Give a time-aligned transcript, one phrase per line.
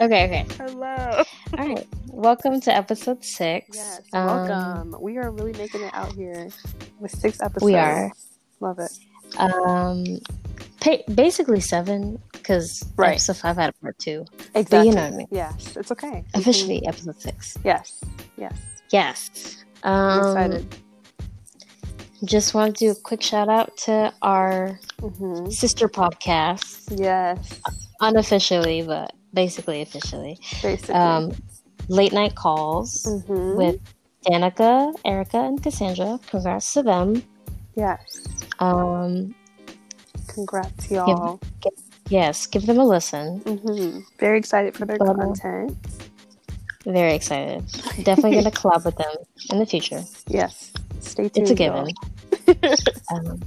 [0.00, 0.46] Okay, okay.
[0.56, 1.22] Hello.
[1.58, 1.86] All right.
[2.08, 3.76] Welcome to episode six.
[3.76, 4.96] Yes, Um, welcome.
[5.02, 6.48] we are really making it out here
[7.00, 7.64] with six episodes.
[7.64, 8.12] We are.
[8.60, 8.92] Love it.
[9.38, 10.04] Um,
[10.80, 13.12] pa- basically seven because Right.
[13.12, 14.24] episode five had a part two.
[14.54, 14.64] Exactly.
[14.78, 15.26] But you know what I mean.
[15.32, 16.24] Yes, it's okay.
[16.34, 17.58] Officially, episode six.
[17.64, 18.00] Yes.
[18.36, 18.56] Yes.
[18.90, 19.64] Yes.
[19.82, 20.20] I'm Um,
[20.52, 20.76] excited.
[22.24, 27.60] Just want to do a quick shout out to our hmm sister podcast, Yes.
[28.00, 30.36] unofficially, but basically officially.
[30.62, 30.94] Basically.
[30.94, 31.32] Um,
[31.88, 33.54] late night calls Mhm.
[33.56, 33.78] with
[34.26, 36.18] Danica, Erica, and Cassandra.
[36.26, 37.22] Congrats to them.
[37.76, 38.00] yes.
[38.58, 39.34] Um,
[40.26, 41.38] Congrats, y'all.
[42.08, 43.38] yes, give them a listen.
[43.46, 45.76] hmm Very excited for their But, uh, content.
[46.84, 47.64] Very excited.
[48.02, 49.14] Definitely going to collab with them
[49.52, 50.02] in the future.
[50.26, 50.72] Yes.
[51.00, 51.36] Stay tuned.
[51.38, 51.86] It's a given.
[53.12, 53.40] Um,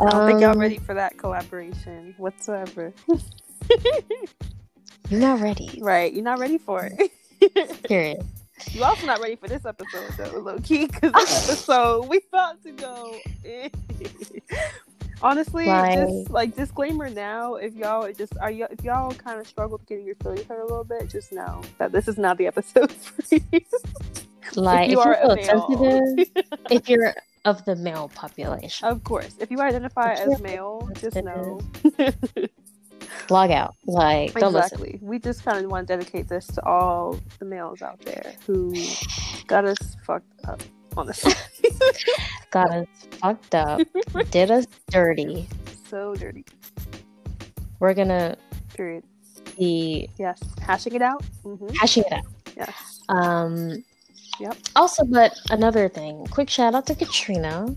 [0.00, 2.92] I don't think y'all um, ready for that collaboration whatsoever.
[5.10, 5.78] You're not ready.
[5.82, 6.12] right.
[6.12, 7.82] You're not ready for it.
[7.84, 8.22] Period.
[8.72, 12.62] You also not ready for this episode though, low key, because this episode we about
[12.64, 13.16] to go.
[15.20, 19.46] Honestly, Like- just like disclaimer now, if y'all just are you if y'all kind of
[19.48, 22.46] struggle getting your feelings hurt a little bit, just know that this is not the
[22.46, 23.60] episode for you.
[24.54, 25.44] Like, if you you are male.
[25.44, 30.88] sensitive, if you're of the male population, of course, if you identify If as male,
[31.00, 31.60] just know
[33.30, 33.74] log out.
[33.86, 34.78] Like, don't listen.
[34.80, 34.98] exactly.
[35.02, 38.74] We just kind of want to dedicate this to all the males out there who
[39.46, 40.60] got us fucked up.
[40.96, 41.32] Honestly,
[42.50, 42.86] Got us
[43.20, 43.80] fucked up,
[44.30, 45.48] did us dirty.
[45.88, 46.44] so dirty.
[47.78, 48.36] We're going to
[48.74, 49.04] Period.
[49.56, 51.22] be Yes, hashing it out.
[51.44, 52.24] hmm hashing it out.
[52.56, 53.00] Yes.
[53.08, 53.84] Um,
[54.40, 54.56] Yep.
[54.76, 57.74] Also, but another thing, quick shout out to Katrina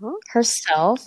[0.00, 0.12] Huh?
[0.30, 1.04] herself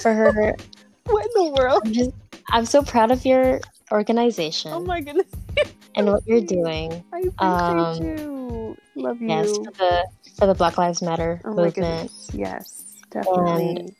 [0.00, 0.54] for her.
[1.06, 1.82] What in the world?
[1.84, 2.10] I'm just,
[2.52, 3.60] I'm so proud of your
[3.92, 5.26] organization Oh my goodness.
[5.96, 7.02] and what you're doing.
[7.12, 8.76] I appreciate Um, you.
[8.96, 9.28] Love you.
[9.28, 10.08] Yes, for the
[10.38, 12.10] for the Black Lives Matter oh movement.
[12.32, 13.94] Yes, definitely.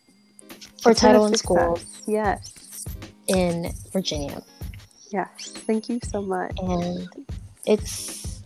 [0.80, 2.86] for It's title in schools Yes.
[3.28, 4.42] in Virginia,
[5.10, 5.52] Yes.
[5.66, 6.56] Thank you so much.
[6.58, 7.08] and
[7.66, 8.42] it's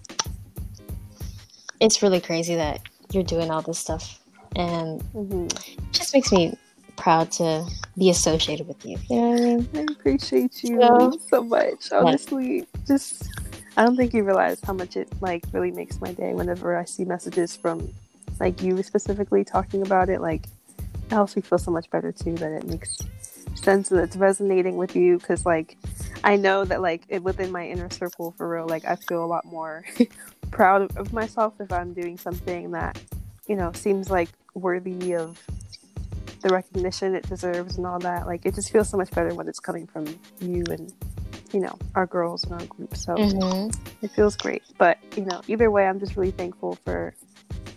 [1.80, 2.80] it's really crazy that
[3.12, 4.20] you're doing all this stuff,
[4.56, 6.56] and hmm it just makes me
[6.98, 7.66] proud to
[7.96, 8.98] be associated with you.
[9.08, 9.68] You know I mean?
[9.74, 11.10] I appreciate you Yeah.
[11.30, 11.92] so much.
[11.92, 13.30] Honestly, just
[13.76, 16.84] I don't think you realize how much it like really makes my day whenever I
[16.84, 17.92] see messages from
[18.40, 20.20] like you specifically talking about it.
[20.20, 20.44] Like
[20.76, 22.98] it helps me feel so much better too that it makes
[23.54, 25.76] sense that it's resonating with you because like
[26.24, 29.26] I know that like it, within my inner circle for real, like I feel a
[29.26, 29.84] lot more
[30.50, 33.00] proud of myself if I'm doing something that
[33.46, 35.38] you know seems like worthy of
[36.42, 38.26] the recognition it deserves and all that.
[38.26, 40.06] Like it just feels so much better when it's coming from
[40.40, 40.92] you and
[41.52, 42.96] you know our girls and our group.
[42.96, 43.68] So hmm
[44.02, 44.62] it feels great.
[44.78, 47.14] But you know, either way, I'm just really thankful for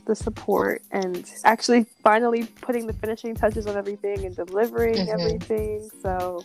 [0.06, 5.10] the support and actually finally putting the finishing touches on everything and delivering Mhm.
[5.10, 5.90] everything.
[6.02, 6.44] So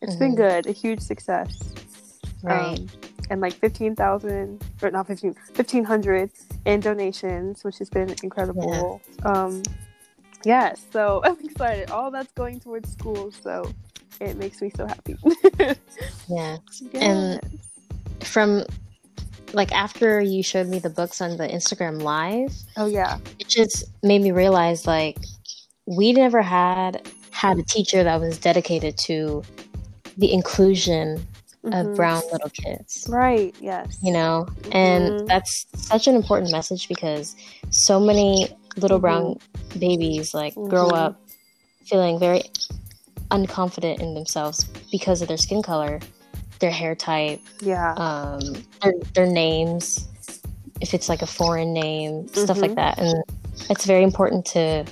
[0.00, 0.36] it's been Mhm.
[0.36, 1.72] good, a huge success.
[2.42, 2.78] Right.
[2.78, 2.90] Um,
[3.30, 6.30] and like 15,000 or not 15 1500
[6.66, 9.62] in donations which has been incredible um
[10.44, 13.70] yeah so i'm excited all that's going towards school so
[14.20, 15.16] it makes me so happy
[16.28, 16.56] yeah.
[16.92, 17.40] Yes.
[18.20, 18.64] From
[19.52, 23.84] like after you showed me the books on the Instagram live, oh yeah it just
[24.02, 25.18] made me realize like
[25.86, 29.42] we never had had a teacher that was dedicated to
[30.16, 31.26] the inclusion
[31.64, 31.96] of Mhm.
[31.96, 35.26] brown little kids right yes you know and Mhm.
[35.26, 37.34] that's such an important message because
[37.70, 39.38] so many little brown
[39.78, 40.94] babies like grow Mhm.
[40.96, 41.20] up
[41.86, 42.42] feeling very
[43.30, 46.00] unconfident in themselves because of their skin color
[46.60, 48.40] their hair type yeah um,
[48.82, 50.08] their, their names,
[50.80, 52.76] if it's like a foreign name, stuff like Mhm.
[52.76, 52.98] that.
[52.98, 53.24] And
[53.70, 54.84] it's very important to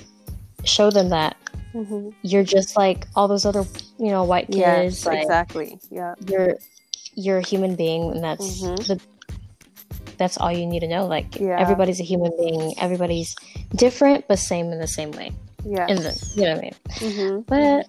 [0.63, 1.35] show them that
[1.73, 3.65] hmm you're just like all those other,
[3.99, 4.57] you know, white kids.
[4.57, 6.55] yes like exactly yeah you're
[7.15, 8.87] you're a human being, and that's Mhm.
[8.87, 9.01] the
[10.23, 11.05] that's all you need to know.
[11.05, 11.59] Like Yeah.
[11.59, 12.73] everybody's a human being.
[12.79, 13.35] Everybody's
[13.75, 15.31] different, but same in the same way.
[15.65, 15.87] Yeah.
[15.89, 16.75] You know what I mean?
[16.99, 17.39] Mm-hmm.
[17.53, 17.87] But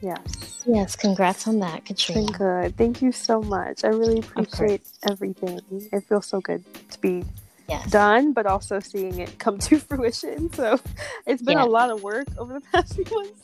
[0.00, 2.38] yes yes, congrats on that, it's been Katrina.
[2.38, 4.80] good thank you so much i really appreciate
[5.10, 5.60] everything
[5.92, 7.22] it feels so good to be
[7.68, 7.90] Yes.
[7.90, 10.52] done, but also seeing it come to fruition.
[10.52, 10.78] So
[11.26, 11.64] it's been Yeah.
[11.64, 13.40] a lot of work over the past few months,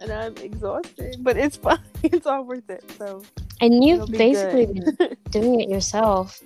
[0.00, 1.78] and I'm exhausted, but it's fine.
[2.02, 2.82] It's all worth it.
[2.96, 3.22] So
[3.60, 6.40] And you've basically been doing it yourself.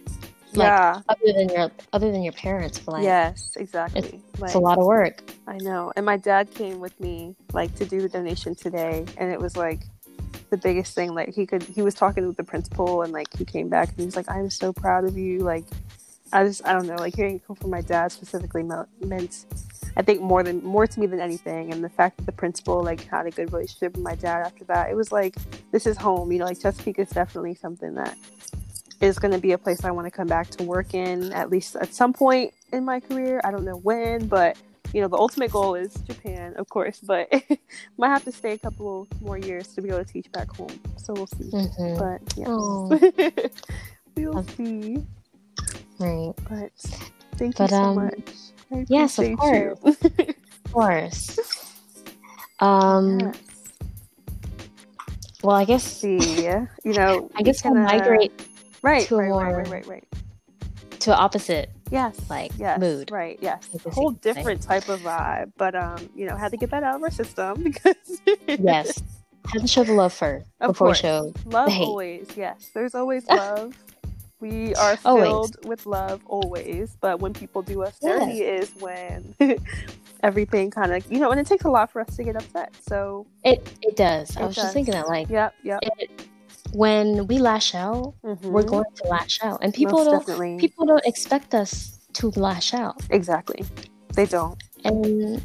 [0.54, 1.00] Like, yeah.
[1.08, 4.20] other than your other than your parents but like yes, exactly.
[4.32, 5.92] it's Like, a lot of work I know.
[5.96, 9.56] And my dad came with me like to do the donation today, and it was
[9.56, 9.80] like
[10.50, 11.14] the biggest thing.
[11.14, 13.98] Like he could, he was talking with the principal, and like he came back and
[13.98, 15.64] he was like, "I'm so proud of you." Like,
[16.32, 19.46] I just, I don't know, like hearing it come from my dad specifically meant,
[19.96, 21.72] I think more than more to me than anything.
[21.72, 24.64] And the fact that the principal like had a good relationship with my dad after
[24.64, 25.36] that, it was like
[25.72, 26.30] this is home.
[26.30, 28.16] You know, like Chesapeake is definitely something that
[29.02, 31.50] is going to be a place I want to come back to work in at
[31.50, 33.40] least at some point in my career.
[33.44, 34.56] I don't know when, but
[34.94, 37.28] you know, the ultimate goal is Japan, of course, but
[37.98, 40.78] might have to stay a couple more years to be able to teach back home.
[40.96, 41.50] So we'll see.
[41.50, 41.98] Mm-hmm.
[41.98, 42.88] But yeah, oh.
[44.16, 45.04] we'll see.
[45.98, 46.32] Right.
[46.48, 46.72] But
[47.36, 48.88] thank but, you so um, much.
[48.88, 49.78] yes, of course.
[49.82, 51.38] of course.
[52.60, 53.18] Um.
[53.18, 53.36] Yes.
[55.42, 55.82] Well, I guess.
[55.82, 58.30] See, you know, I guess we'll migrate.
[58.82, 60.08] Right, to right, right, right, right, right.
[61.00, 65.74] To opposite yes like yes, mood right yes a whole different type of vibe but
[65.74, 69.02] um you know had to get that out of our system because yes
[69.52, 71.00] had to show the love first of before course.
[71.00, 73.76] show love always yes there's always love
[74.40, 75.54] we are filled always.
[75.64, 78.70] with love always but when people do us dirty yes.
[78.70, 79.34] is when
[80.22, 82.74] everything kind of you know and it takes a lot for us to get upset
[82.80, 84.64] so it it does it i was does.
[84.64, 86.26] just thinking that like yep yep it,
[86.72, 88.50] when we lash out, mm-hmm.
[88.50, 90.58] we're going to lash out, and people Most don't definitely.
[90.58, 93.00] people don't expect us to lash out.
[93.10, 93.64] Exactly,
[94.14, 94.62] they don't.
[94.84, 95.42] And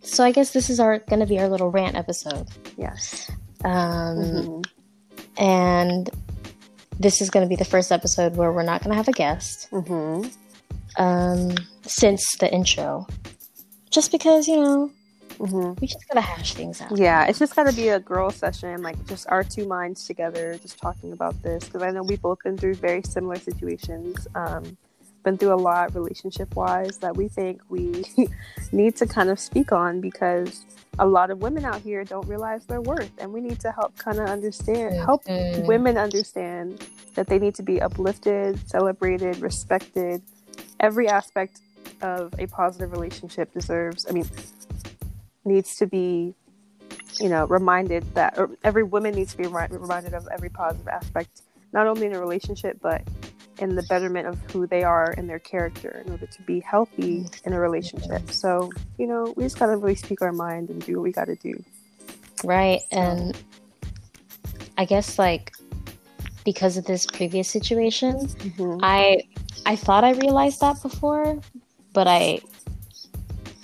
[0.00, 2.48] so I guess this is our going to be our little rant episode.
[2.76, 3.30] Yes.
[3.64, 3.72] Um,
[4.18, 5.42] mm-hmm.
[5.42, 6.10] and
[6.98, 9.12] this is going to be the first episode where we're not going to have a
[9.12, 9.68] guest.
[9.70, 10.28] Mm-hmm.
[10.96, 13.06] Um, since the intro,
[13.90, 14.90] just because you know
[15.38, 15.80] Mm-hmm.
[15.80, 16.96] We just gotta hash things out.
[16.96, 20.78] Yeah, it's just gotta be a girl session, like just our two minds together, just
[20.78, 21.64] talking about this.
[21.64, 24.76] Because I know we've both been through very similar situations, um,
[25.24, 28.04] been through a lot relationship wise that we think we
[28.72, 30.66] need to kind of speak on because
[30.98, 33.96] a lot of women out here don't realize their worth, and we need to help
[33.98, 35.66] kind of understand, help mm-hmm.
[35.66, 40.22] women understand that they need to be uplifted, celebrated, respected.
[40.80, 41.60] Every aspect
[42.02, 44.06] of a positive relationship deserves.
[44.08, 44.28] I mean,
[45.44, 46.34] needs to be
[47.20, 51.42] you know reminded that or every woman needs to be reminded of every positive aspect
[51.72, 53.02] not only in a relationship but
[53.58, 57.26] in the betterment of who they are and their character in order to be healthy
[57.44, 58.30] in a relationship.
[58.30, 61.36] So you know we just gotta really speak our mind and do what we gotta
[61.36, 61.62] do.
[62.42, 63.36] Right and
[64.76, 65.52] i guess like
[66.44, 68.78] because of this previous situation mm-hmm.
[68.82, 69.22] i
[69.66, 71.38] i thought i realized that before
[71.92, 72.40] but i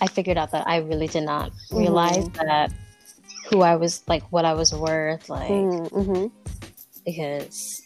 [0.00, 2.46] I figured out that I really did not realize mm-hmm.
[2.46, 2.72] that
[3.48, 6.26] who I was, like what I was worth, like mm-hmm.
[7.04, 7.82] because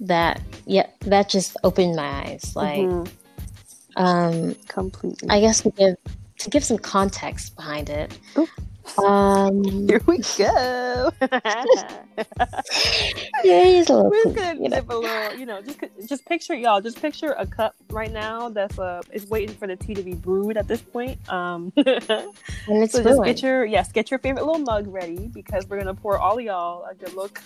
[0.00, 4.02] that yeah that just opened my eyes like mm-hmm.
[4.02, 5.94] um completely i guess to give
[6.38, 8.48] to give some context behind it Ooh.
[8.98, 11.12] Um, Here we go.
[13.44, 14.10] yeah, he's a little.
[14.10, 14.84] We're just gonna you know.
[14.88, 16.80] a little, you know, just just picture y'all.
[16.80, 20.14] Just picture a cup right now that's uh is waiting for the tea to be
[20.14, 21.18] brewed at this point.
[21.32, 22.32] Um, and
[22.68, 25.94] it's so just get your yes, get your favorite little mug ready because we're gonna
[25.94, 27.40] pour all of y'all a good look.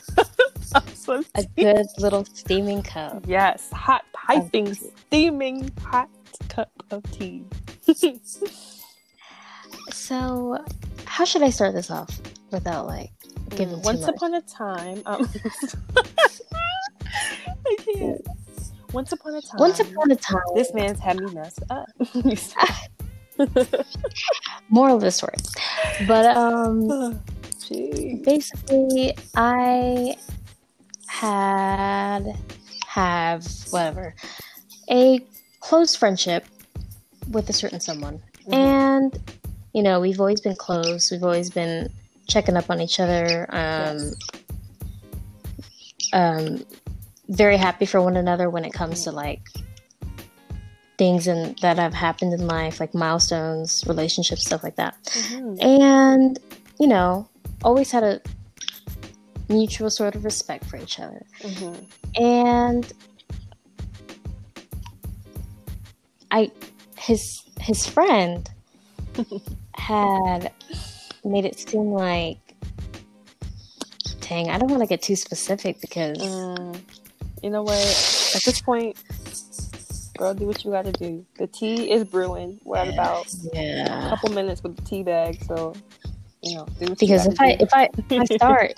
[1.35, 3.25] a good little steaming cup.
[3.27, 6.09] Yes, hot piping, steaming hot
[6.49, 7.45] cup of tea.
[9.91, 10.65] So,
[11.05, 13.11] how should I start this off without like
[13.51, 13.81] giving?
[13.83, 14.15] Once much?
[14.17, 15.29] upon a time, um,
[17.67, 18.21] I can't.
[18.93, 19.59] Once upon a time.
[19.59, 21.89] Once upon a time, this man's had me messed up.
[24.69, 25.35] Moral of the story,
[26.07, 26.89] but um,
[27.59, 28.25] Jeez.
[28.25, 30.17] basically, I
[31.09, 32.37] had
[32.87, 34.15] have whatever
[34.91, 35.25] a
[35.61, 36.45] close friendship
[37.31, 38.55] with a certain someone, mm-hmm.
[38.55, 39.19] and
[39.75, 41.11] you know, we've always been close.
[41.11, 41.91] We've always been
[42.29, 43.47] checking up on each other.
[43.51, 44.15] Um, yes.
[46.13, 46.65] um,
[47.29, 49.43] very happy for one another when it comes to like
[50.97, 54.97] things and that have happened in life, like milestones, relationships, stuff like that.
[55.05, 55.61] Mm-hmm.
[55.61, 56.39] And
[56.79, 57.29] you know,
[57.65, 58.21] always had a
[59.49, 61.25] mutual sort of respect for each other.
[61.41, 62.23] Mm-hmm.
[62.23, 62.93] And
[66.31, 66.53] I,
[66.97, 68.49] his his friend
[69.77, 70.53] had
[71.25, 72.39] made it seem like
[74.21, 76.81] dang i don't want to get too specific because mm,
[77.45, 77.79] you know what?
[78.35, 78.97] At this point
[80.17, 81.27] girl do what you gotta do.
[81.39, 82.59] The tea is brewing.
[82.65, 84.07] We're at about yeah.
[84.07, 85.75] a couple minutes with the tea bag so
[86.43, 88.75] you know because if I, if i if i start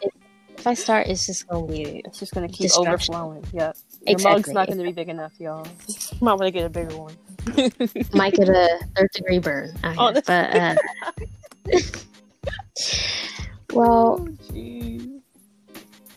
[0.57, 3.45] if i start it's just gonna be it's just gonna keep overflowing.
[3.53, 3.53] Yep.
[3.53, 3.77] Your
[4.07, 4.33] exactly.
[4.33, 5.65] mug's not gonna be big enough y'all.
[6.21, 7.15] Might want to get a bigger one
[8.13, 9.73] might get a third degree burn.
[9.85, 10.75] Oh, but uh,
[13.73, 15.21] well, oh,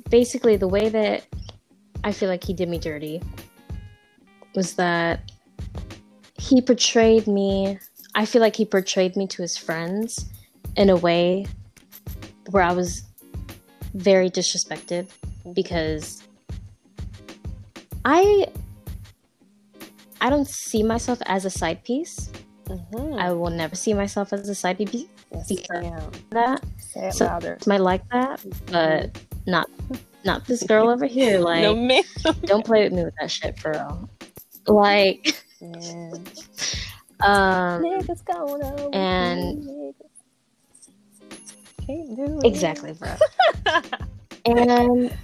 [0.09, 1.25] basically the way that
[2.03, 3.21] I feel like he did me dirty
[4.55, 5.31] was that
[6.37, 7.77] he portrayed me
[8.15, 10.25] I feel like he portrayed me to his friends
[10.75, 11.45] in a way
[12.49, 13.03] where I was
[13.93, 15.07] very disrespected
[15.53, 16.23] because
[18.05, 18.47] I
[20.21, 22.31] I don't see myself as a side piece.
[22.65, 23.19] Mm-hmm.
[23.19, 25.67] I will never see myself as a side piece yes,
[26.31, 26.63] that.
[26.77, 27.57] Say it so louder.
[27.65, 29.51] Might like that, but mm-hmm.
[29.51, 29.69] not
[30.25, 31.39] not this girl over here.
[31.49, 32.03] Like, no, man.
[32.43, 34.09] don't play with me with that shit, for real.
[34.67, 35.69] Like, yeah.
[37.21, 39.93] um, niggas going and
[42.43, 43.15] exactly, bro.
[44.45, 45.17] and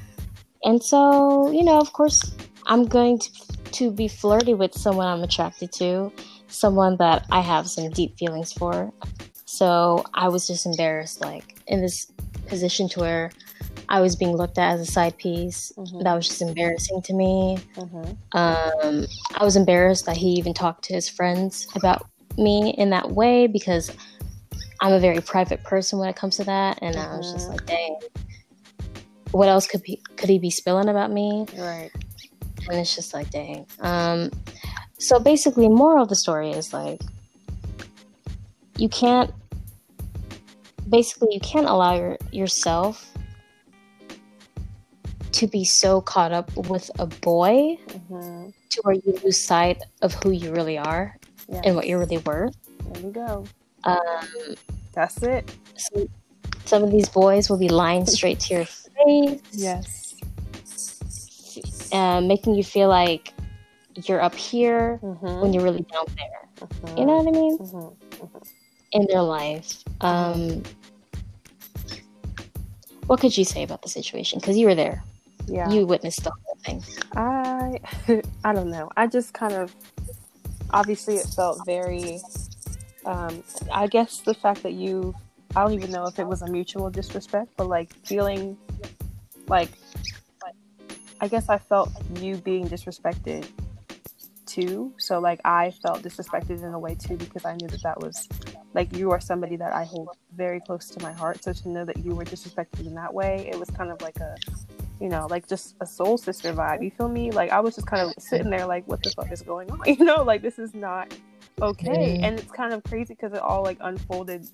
[0.64, 2.36] and so you know, of course,
[2.66, 3.32] I'm going to
[3.76, 6.12] to be flirty with someone I'm attracted to,
[6.48, 8.92] someone that I have some deep feelings for.
[9.46, 12.12] So I was just embarrassed, like in this
[12.48, 13.32] position to where
[13.90, 15.72] I was being looked at as a side piece.
[15.78, 16.04] Mm-hmm.
[16.04, 17.58] That was just embarrassing to me.
[17.76, 18.38] Mm-hmm.
[18.38, 19.06] Um,
[19.36, 23.48] I was embarrassed that he even talked to his friends about me in that way
[23.48, 23.92] because
[24.82, 26.80] I'm a very private person when it comes to that.
[26.82, 27.14] And mm-hmm.
[27.14, 27.58] I was just mm-hmm.
[27.58, 28.00] like, dang,
[29.32, 31.46] what else could be, could he be spilling about me?
[31.58, 31.92] Right.
[32.70, 33.66] And it's just like, dang.
[33.80, 34.32] Um,
[34.98, 37.02] so basically, moral of the story is like,
[38.78, 39.32] you can't
[40.90, 43.12] basically you can't allow your, yourself
[45.32, 48.50] to be so caught up with a boy mm-hmm.
[48.70, 51.18] to where you lose sight of who you really are
[51.50, 51.62] yes.
[51.66, 52.56] and what you're really worth.
[52.92, 53.46] There you go.
[53.84, 54.56] Um,
[54.94, 55.54] That's it.
[55.76, 56.08] So
[56.64, 59.42] some of these boys will be lying straight to your face.
[59.52, 60.05] Yes.
[61.92, 63.34] Uh, making you feel like
[64.04, 65.42] you're up here mm-hmm.
[65.42, 66.68] when you're really down there.
[66.68, 66.98] Mm-hmm.
[66.98, 67.58] You know what I mean?
[67.58, 68.24] Mm-hmm.
[68.24, 68.38] mm-hmm.
[68.92, 69.84] In their life.
[70.02, 70.64] Um,
[73.08, 74.40] what could you say about the situation?
[74.40, 75.04] Because you were there
[75.48, 76.84] yeah you witnessed the whole thing
[77.16, 77.80] i
[78.44, 79.76] i don't know i just kind of
[80.72, 82.20] obviously it felt very
[83.06, 85.14] um i guess the fact that you
[85.56, 88.58] i don't even know if it was a mutual disrespect but like feeling
[89.48, 89.70] like
[91.22, 93.48] i guess i felt you being disrespected
[94.46, 98.00] too so like i felt disrespected in a way too because i knew that that
[98.00, 98.28] was
[98.74, 101.84] like you are somebody that i hold very close to my heart so to know
[101.84, 104.36] that you were disrespected in that way it was kind of like a
[105.00, 106.84] you know, like just a soul sister vibe.
[106.84, 107.32] You feel me?
[107.32, 109.82] Like I was just kind of sitting there, like, what the fuck is going on?
[109.86, 111.14] You know, like this is not
[111.62, 112.18] okay.
[112.18, 112.24] Mm.
[112.24, 114.48] And it's kind of crazy because it all like unfolded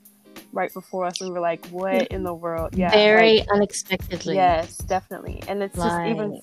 [0.51, 1.21] right before us.
[1.21, 2.75] And we were like, what in the world?
[2.75, 4.35] Yeah, very like, unexpectedly.
[4.35, 5.41] Yes, definitely.
[5.47, 6.41] And it's just even,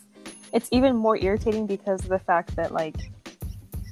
[0.52, 2.97] it's even more irritating because of the fact that like,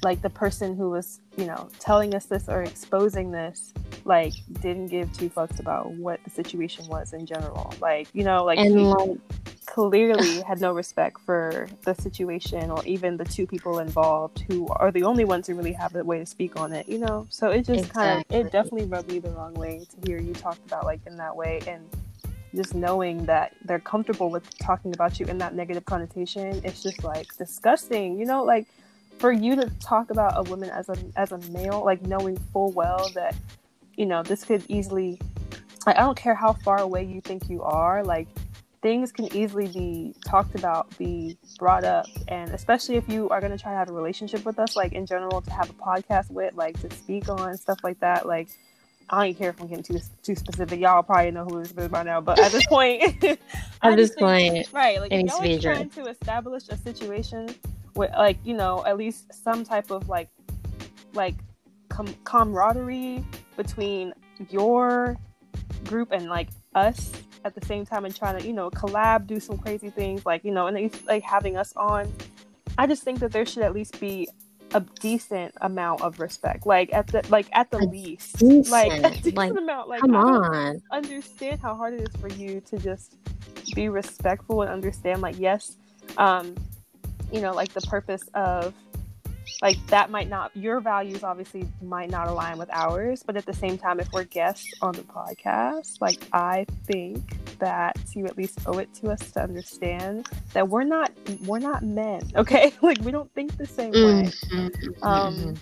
[0.02, 3.72] like the person who was, you know, telling us this or exposing this
[4.06, 7.74] like didn't give two fucks about what the situation was in general.
[7.80, 9.18] Like, you know, like, and like
[9.66, 14.90] clearly had no respect for the situation or even the two people involved who are
[14.90, 17.26] the only ones who really have the way to speak on it, you know?
[17.30, 18.02] So it just exactly.
[18.02, 21.00] kind of, it definitely rubbed me the wrong way to hear you talk about like
[21.06, 21.60] in that way.
[21.66, 21.84] And
[22.54, 27.04] just knowing that they're comfortable with talking about you in that negative connotation, it's just
[27.04, 28.44] like disgusting, you know?
[28.44, 28.66] Like,
[29.18, 32.72] for you to talk about a woman as a as a male, like knowing full
[32.72, 33.34] well that
[33.96, 35.18] you know this could easily,
[35.86, 38.28] like I don't care how far away you think you are, like
[38.82, 43.52] things can easily be talked about, be brought up, and especially if you are going
[43.52, 46.30] to try to have a relationship with us, like in general, to have a podcast
[46.30, 48.48] with, like to speak on stuff like that, like.
[49.08, 50.80] I don't care if I'm getting too too specific.
[50.80, 53.02] Y'all probably know who this is by now, but at this point,
[53.82, 55.00] at this point, right?
[55.00, 57.54] Like, y'all trying to establish a situation
[57.94, 60.28] with, like, you know, at least some type of like,
[61.12, 61.34] like,
[61.88, 63.24] com- camaraderie
[63.56, 64.12] between
[64.50, 65.16] your
[65.84, 67.12] group and like us
[67.44, 70.44] at the same time and trying to you know collab do some crazy things like
[70.44, 72.12] you know and like having us on
[72.76, 74.28] i just think that there should at least be
[74.74, 78.38] a decent amount of respect like at the like at the a least.
[78.38, 80.82] decent, like a decent like, amount like come on.
[80.90, 83.14] understand how hard it is for you to just
[83.74, 85.76] be respectful and understand like yes
[86.18, 86.54] um
[87.32, 88.74] you know like the purpose of
[89.62, 93.52] like that might not your values obviously might not align with ours but at the
[93.54, 98.58] same time if we're guests on the podcast like i think that you at least
[98.66, 101.12] owe it to us to understand that we're not
[101.44, 105.04] we're not men okay like we don't think the same way mm-hmm.
[105.04, 105.54] um mm-hmm.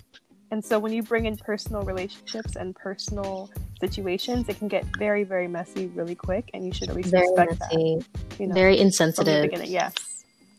[0.51, 5.23] and so when you bring in personal relationships and personal situations it can get very
[5.23, 7.99] very messy really quick and you should at least very respect messy.
[7.99, 9.93] that you know, very insensitive yes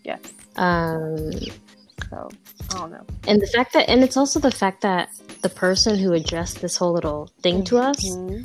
[0.04, 0.20] yes
[0.56, 1.30] um
[2.10, 2.28] so
[2.70, 3.06] I don't know.
[3.26, 5.08] And the fact that, and it's also the fact that
[5.42, 8.42] the person who addressed this whole little thing to us, mm-hmm.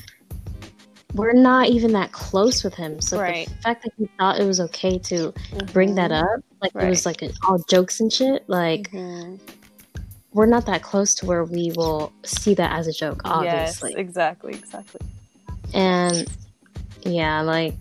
[1.14, 3.02] We're not even that close with him.
[3.02, 3.48] So Right.
[3.48, 5.34] the fact that he thought it was okay to
[5.74, 6.24] bring that Mhm.
[6.24, 7.22] up, like it was Right.
[7.22, 9.40] like all jokes and shit, like Mhm.
[10.34, 13.92] we're not that close to where we will see that as a joke, obviously.
[13.92, 15.02] Yes, exactly, exactly.
[15.74, 16.28] And
[17.04, 17.76] yeah, like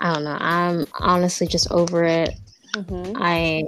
[0.00, 0.36] I don't know.
[0.40, 2.30] I'm honestly just over it.
[2.74, 3.64] hmm I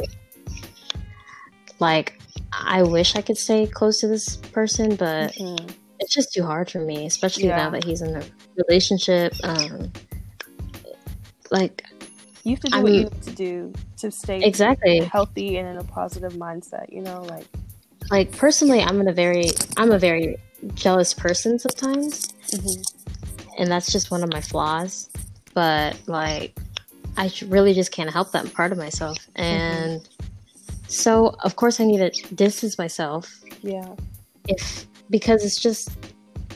[1.79, 2.19] like
[2.53, 5.73] I wish I could stay close to this person, but Mhm.
[6.01, 7.57] It's just too hard for me, especially Yeah.
[7.57, 8.23] now that he's in a
[8.57, 9.35] relationship.
[9.45, 9.93] Um
[11.51, 11.85] like
[12.45, 15.01] You have to do I'm- what you need to do to stay exactly.
[15.01, 16.93] healthy and in a positive mindset.
[16.93, 17.47] You know, like
[18.11, 20.37] Like personally I'm in a very I'm a very
[20.75, 22.29] jealous person sometimes.
[22.53, 22.85] mhm.
[23.59, 25.09] and that's just one of my flaws.
[25.55, 26.55] But like,
[27.17, 30.07] I really just can't help that part of myself, and
[30.87, 33.89] so of course I need to distance myself yeah,
[34.47, 35.91] if because it's just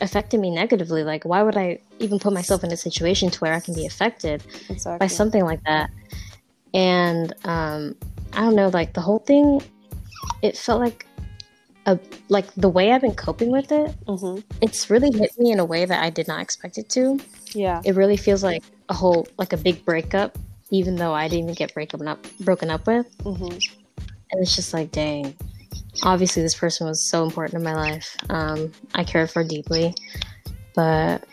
[0.01, 1.03] affecting me negatively.
[1.03, 3.85] Like, why would I even put myself in a situation to where I can be
[3.85, 4.99] affected exactly.
[4.99, 5.89] by something like that?
[6.73, 7.95] And um,
[8.33, 9.61] I don't know, like the whole thing,
[10.41, 11.05] it felt like
[11.85, 13.91] a like the way I've been coping with it.
[14.07, 17.19] hmm It's really hit me in a way that I did not expect it to.
[17.53, 20.37] Yeah, it really feels like a whole like a big breakup
[20.69, 24.73] even though i didn't even get broken up broken up with hmm and it's just
[24.73, 25.33] like dang
[26.03, 28.15] obviously this person was so important in my life.
[28.29, 29.93] Um, i cared for deeply
[30.75, 31.23] but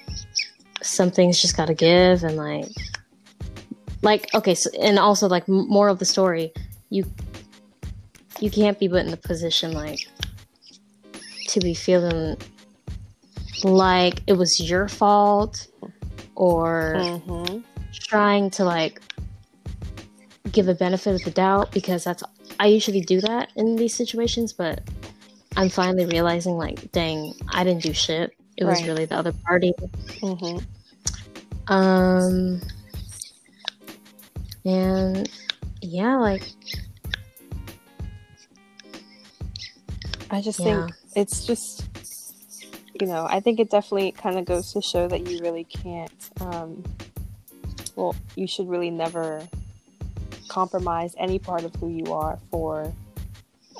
[0.83, 2.67] some things just gotta give and like
[4.03, 6.53] like okay so, and also like m- moral of the story
[6.91, 7.05] you
[8.41, 10.09] you can't be put in the position like
[11.49, 12.37] to be feeling
[13.65, 15.67] like it was your fault
[16.37, 16.95] or
[17.27, 17.59] hmm
[17.93, 19.00] trying to like
[20.53, 22.23] give a benefit of the doubt because that's
[22.59, 24.83] I usually do that in these situations, but
[25.57, 28.35] I'm finally realizing like, dang, I didn't do shit.
[28.57, 29.73] It was really the other party.
[30.21, 30.59] hmm
[31.69, 32.61] Um
[34.65, 35.31] and
[35.81, 36.42] yeah, like
[40.31, 40.87] I just Yeah.
[40.87, 41.85] think it's just,
[43.01, 46.12] you know, I think it definitely kind of goes to show that you really can't,
[46.40, 46.85] um,
[47.97, 49.49] well, you should really never
[50.49, 52.93] compromise any part of who you are for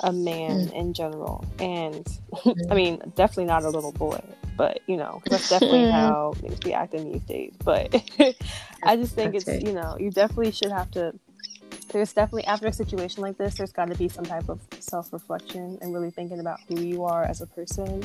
[0.03, 0.73] a man mm.
[0.73, 1.45] in general.
[1.59, 2.67] And mm.
[2.71, 4.21] I mean, definitely not a little boy,
[4.55, 5.91] but you know, that's definitely mm.
[5.91, 7.53] how niggas be acting these days.
[7.63, 7.93] But
[8.83, 9.61] I just think That's it's, right.
[9.61, 11.13] you know, you definitely should have to
[11.91, 15.79] there's definitely after a situation like this there's got to be some type of self-reflection
[15.81, 18.03] and really thinking about who you are as a person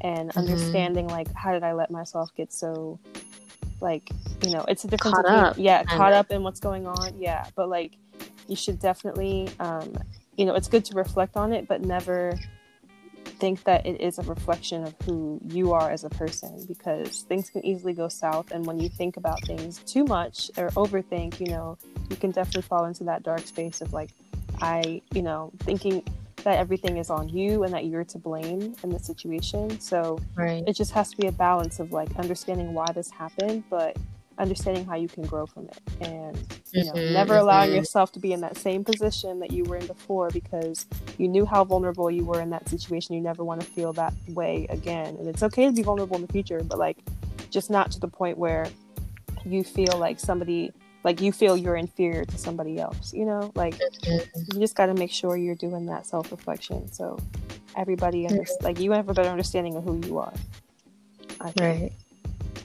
[0.00, 0.36] and Mhm.
[0.36, 2.98] understanding like how did i let myself get so
[3.82, 4.08] like
[4.42, 7.14] you know it's a different Caught between up, yeah caught up in what's going on
[7.18, 7.46] yeah.
[7.54, 7.96] But like
[8.48, 9.92] you should definitely um
[10.36, 12.38] you know it's good to reflect on it but never
[13.24, 17.50] think that it is a reflection of who you are as a person because things
[17.50, 21.46] can easily go south and when you think about things too much or overthink you
[21.46, 21.76] know
[22.08, 24.10] you can definitely fall into that dark space of like
[24.60, 26.04] i you know thinking
[26.44, 30.62] that everything is on you and that you're to blame in the situation so right.
[30.66, 33.96] it just has to be a balance of like understanding why this happened but
[34.38, 36.36] understanding how you can grow from it and
[36.72, 37.76] you know Mhm, never allowing mhm.
[37.76, 40.86] yourself to be in that same position that you were in before because
[41.18, 44.14] you knew how vulnerable you were in that situation you never want to feel that
[44.28, 46.96] way again and it's okay to be vulnerable in the future but like
[47.50, 48.66] just not to the point where
[49.44, 50.72] you feel like somebody
[51.04, 54.54] like you feel you're inferior to somebody else you know like Mhm.
[54.54, 57.18] you just got to make sure you're doing that self-reflection so
[57.76, 60.32] everybody under- like you have a better understanding of who you are
[61.40, 61.58] I think.
[61.58, 61.92] Right.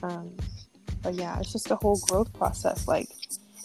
[0.04, 0.30] Um,
[1.02, 2.86] but yeah, it's just a whole growth process.
[2.86, 3.08] Like,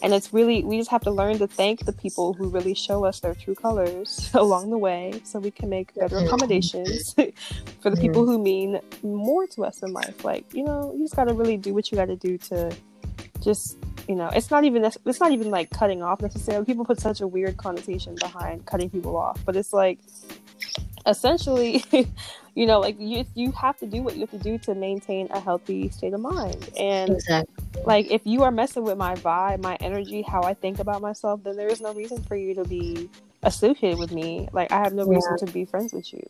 [0.02, 3.04] and it's really we just have to learn to thank the people who really show
[3.04, 6.26] us their true colors along the way, so we can make better Mhm.
[6.26, 7.12] accommodations
[7.80, 10.24] for the people who mean more to us in life.
[10.24, 12.74] Like, you know, you just got to really do what you got to do to
[13.40, 13.76] just.
[14.08, 16.64] You know, it's not even it's not even like cutting off necessarily.
[16.66, 19.98] People put such a weird connotation behind cutting people off, but it's like
[21.06, 21.84] essentially
[22.54, 25.28] you know like you you have to do what you have to do to maintain
[25.32, 27.82] a healthy state of mind and Exactly.
[27.84, 31.42] like if you are messing with my vibe my energy how i think about myself
[31.44, 33.08] then there is no reason for you to be
[33.42, 35.10] associated with me like i have no Yeah.
[35.16, 36.26] reason to be friends with you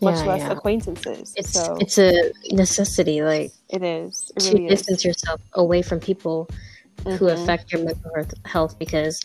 [0.00, 0.52] much Yeah, less yeah.
[0.52, 5.40] acquaintances It's so it's a necessity, like it is it to really is distance yourself
[5.54, 6.48] away from people
[7.04, 7.32] who Mhm.
[7.32, 8.10] affect your mental
[8.44, 9.20] health- because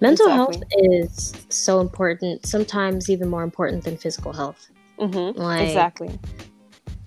[0.00, 5.36] mental health is so important sometimes even more important than physical health Mhm.
[5.36, 6.18] like exactly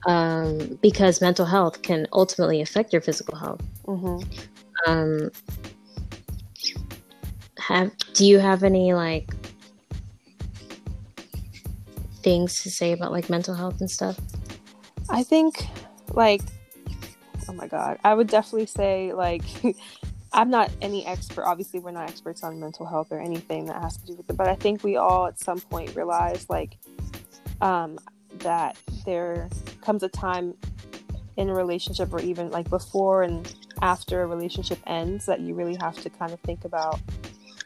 [0.07, 4.19] um, because mental health can ultimately affect your physical health hmm
[4.87, 5.29] um,
[7.57, 9.29] have do you have any like
[12.23, 14.17] things to say about like mental health and stuff
[15.09, 15.67] I think
[16.13, 16.41] like
[17.47, 17.97] oh my god.
[18.03, 19.43] I would definitely say like
[20.31, 21.45] I'm not any expert.
[21.45, 24.37] Obviously, we're not experts on mental health or anything that has to do with it.
[24.37, 26.77] But I think we all at some point realize like
[27.61, 27.99] um,
[28.39, 29.49] that there
[29.81, 30.53] comes a time
[31.37, 35.77] in a relationship or even like before and after a relationship ends that you really
[35.79, 36.99] have to kind of think about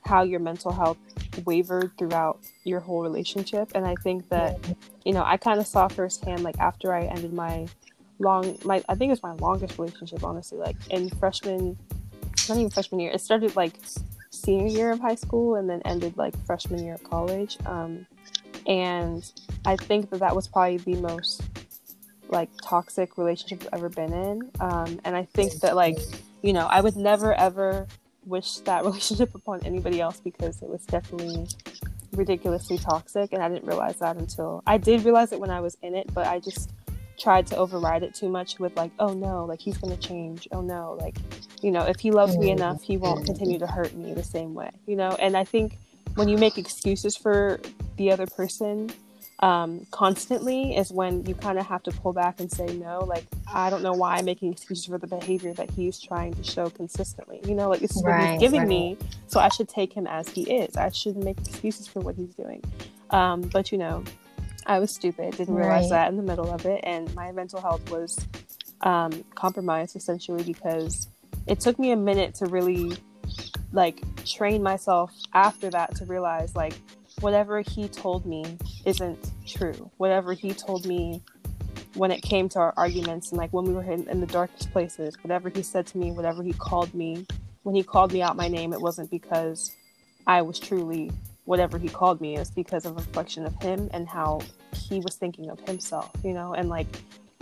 [0.06, 0.98] how your mental health
[1.46, 4.60] wavered throughout your whole relationship and i think that
[5.06, 7.66] you know i kind of saw firsthand like after i ended my
[8.20, 11.76] long my i think it was my longest relationship honestly like in freshman
[12.50, 13.74] not even freshman year it started like
[14.32, 18.06] senior year of high school and then ended like freshman year of college um,
[18.68, 19.32] and
[19.66, 21.42] i think that that was probably the most
[22.34, 24.52] like toxic relationship I've ever been in.
[24.60, 25.98] Um, and I think that like,
[26.42, 27.88] you know, I would never ever
[28.26, 31.48] wish that relationship upon anybody else because it was definitely
[32.12, 35.78] ridiculously toxic and I didn't realize that until I did realize it when I was
[35.82, 36.72] in it, but I just
[37.18, 40.48] tried to override it too much with like, oh no, like he's gonna change.
[40.52, 41.18] Oh no, like,
[41.62, 44.54] you know, if he loves me enough, he won't continue to hurt me the same
[44.54, 45.12] way, you know?
[45.20, 45.78] And I think
[46.16, 47.60] when you make excuses for
[47.98, 48.92] the other person,
[49.40, 53.00] um, constantly is when you kind of have to pull back and say no.
[53.00, 56.44] Like I don't know why I'm making excuses for the behavior that he's trying to
[56.44, 57.42] show consistently.
[57.46, 58.70] You know, like this is right, what he's giving right.
[58.70, 58.98] me,
[59.28, 60.78] so I should take him as he is.
[60.78, 62.64] I shouldn't make excuses for what he's doing.
[63.10, 64.04] Um, but you know,
[64.66, 65.98] I was stupid, didn't realize right.
[65.98, 68.18] that in the middle of it, and my mental health was
[68.82, 71.08] um, compromised essentially because
[71.48, 72.98] it took me a minute to really
[73.72, 76.74] like train myself after that to realize like
[77.20, 79.90] whatever he told me isn't true.
[79.98, 81.22] Whatever he told me
[81.96, 84.72] when it came to our arguments and like when we were in, in, the darkest
[84.72, 87.26] places, whatever he said to me, whatever he called me,
[87.64, 89.76] when he called me out my name, it wasn't because
[90.26, 91.12] I was truly
[91.46, 92.36] whatever he called me.
[92.36, 94.42] It was because of a reflection of him and how
[94.74, 96.54] he was thinking of himself, you know?
[96.54, 96.88] And like,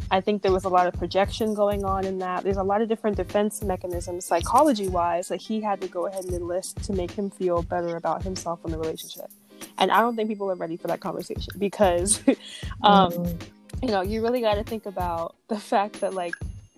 [0.09, 2.43] I think there was a lot of projection going on in that.
[2.43, 6.25] There's a lot of different defense mechanisms, psychology wise, that he had to go ahead
[6.25, 9.29] and enlist to make him feel better about himself in the relationship
[9.77, 12.19] and i don't think people are ready for that conversation because
[12.83, 13.41] um mm.
[13.81, 16.35] you know you really got to think about the fact that like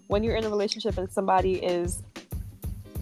[0.08, 2.02] when you're in a relationship and somebody is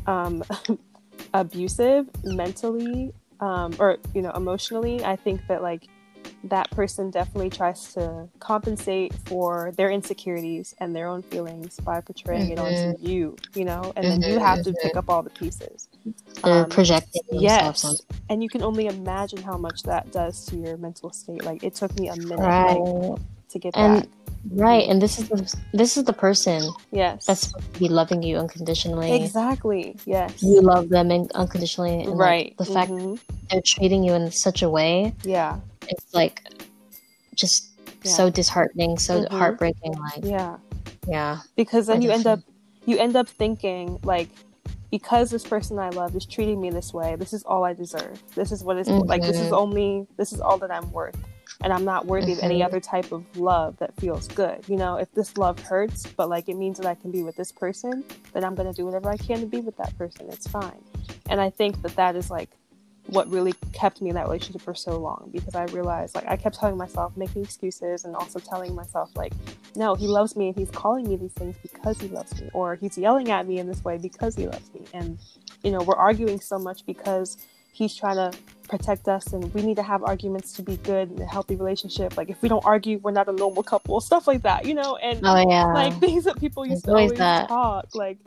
[0.08, 0.44] um
[1.34, 5.88] abusive mentally um or you know emotionally i think that like
[6.44, 12.44] that person definitely tries to compensate for their insecurities and their own feelings by portraying
[12.44, 12.54] mm-hmm.
[12.54, 13.08] it onto mm-hmm.
[13.08, 14.22] you, you know, and mm-hmm.
[14.22, 14.98] then you have to pick mm-hmm.
[14.98, 15.88] up all the pieces.
[16.44, 20.78] They're um, projecting yes, and you can only imagine how much that does to your
[20.78, 21.44] mental state.
[21.44, 22.78] Like it took me a minute right.
[22.78, 24.10] like, to get and, back.
[24.50, 26.64] Right, and this is the this is the person.
[26.92, 29.24] Yes, that's supposed to be loving you unconditionally.
[29.24, 29.98] Exactly.
[30.06, 32.04] Yes, you love them and unconditionally.
[32.04, 32.56] And right.
[32.58, 33.16] Like, the fact mm-hmm.
[33.50, 35.14] they're treating you in such a way.
[35.24, 35.60] Yeah
[35.92, 36.42] it's like
[37.36, 37.72] just
[38.04, 38.12] yeah.
[38.12, 39.38] so disheartening, so mm-hmm.
[39.38, 39.94] heartbreaking.
[39.94, 40.58] Like yeah,
[41.08, 41.40] yeah.
[41.56, 42.40] Because then I you end up
[42.86, 44.30] you end up thinking like
[44.90, 48.22] because this person I love is treating me this way, this is all I deserve.
[48.36, 49.08] This is what it's mm-hmm.
[49.08, 49.22] like.
[49.22, 49.54] This is mm-hmm.
[49.54, 51.18] only this is all that I'm worth,
[51.64, 52.40] and I'm not worthy mm-hmm.
[52.40, 52.66] of any mm-hmm.
[52.66, 54.64] other type of love that feels good.
[54.68, 57.36] You know, if this love hurts, but like it means that I can be with
[57.36, 60.28] this person, then I'm gonna do whatever I can to be with that person.
[60.30, 60.84] It's fine,
[61.30, 62.50] and I think that that is like
[63.08, 66.38] what really kept me in that relationship for so long because I realized like I
[66.38, 69.34] kept telling myself making excuses and also telling myself like
[69.76, 72.76] no he loves me and he's calling me these things because he loves me or
[72.76, 75.18] he's yelling at me in this way because he loves me and
[75.64, 77.38] you know we're arguing so much because
[77.74, 78.38] he's trying to
[78.72, 82.16] protect us and we need to have arguments to be good and a healthy relationship
[82.16, 84.96] like if we don't argue we're not a normal couple stuff like that you know
[84.98, 85.66] and oh, yeah.
[85.66, 88.18] like things that people used to always talk like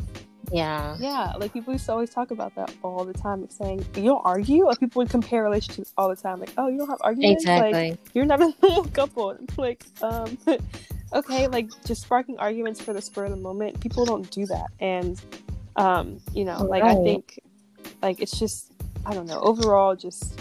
[0.52, 0.96] yeah.
[1.00, 1.33] Yeah.
[1.38, 3.40] Like people used to always talk about that all the time.
[3.40, 4.66] Like saying, you don't argue?
[4.66, 6.40] Like people would compare relationships all the time.
[6.40, 7.44] Like, oh, you don't have arguments?
[7.44, 7.90] Exactly.
[7.90, 9.37] Like, you're not a normal couple.
[9.57, 10.38] like, um,
[11.12, 13.80] okay, like just sparking arguments for the spur of the moment.
[13.80, 14.66] People don't do that.
[14.80, 15.20] And,
[15.76, 16.96] um, you know, like right.
[16.96, 17.40] I think,
[18.03, 18.73] like, it's just,
[19.07, 20.40] I don't know, overall, just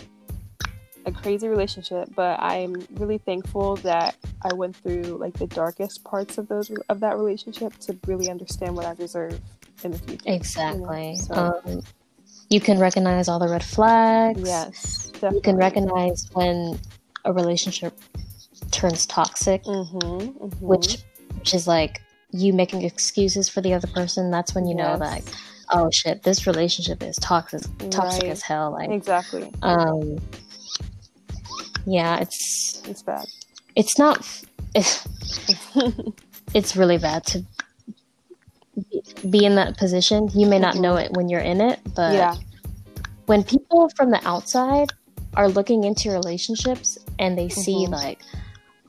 [1.06, 6.38] a crazy relationship, but I'm really thankful that I went through like the darkest parts
[6.38, 9.39] of those of that relationship to really understand what I deserve
[9.84, 10.23] in the future.
[10.25, 11.12] Exactly.
[11.12, 11.62] You, know?
[11.62, 11.62] so.
[11.65, 11.82] um,
[12.49, 14.41] you can recognize all the red flags.
[14.41, 15.38] Yes, definitely.
[15.38, 16.79] You can recognize when
[17.25, 17.97] a relationship
[18.71, 20.65] turns toxic, mm-hmm, mm-hmm.
[20.65, 20.99] which
[21.36, 22.01] which is like
[22.32, 24.32] you making excuses for the other person.
[24.32, 24.99] That's when you yes.
[24.99, 25.23] know that
[25.71, 28.32] oh shit, this relationship is toxic, toxic right.
[28.32, 28.71] as hell.
[28.71, 29.52] Like exactly.
[29.62, 30.19] Um.
[31.86, 33.26] Yeah, it's it's bad.
[33.76, 34.26] It's not.
[34.76, 35.08] It's,
[36.54, 37.43] it's really bad to
[39.30, 40.30] be in that position.
[40.34, 42.36] You may not know it when you're in it, but yeah.
[43.26, 44.89] when people from the outside
[45.36, 47.62] are looking into relationships and they mm-hmm.
[47.62, 48.19] see like,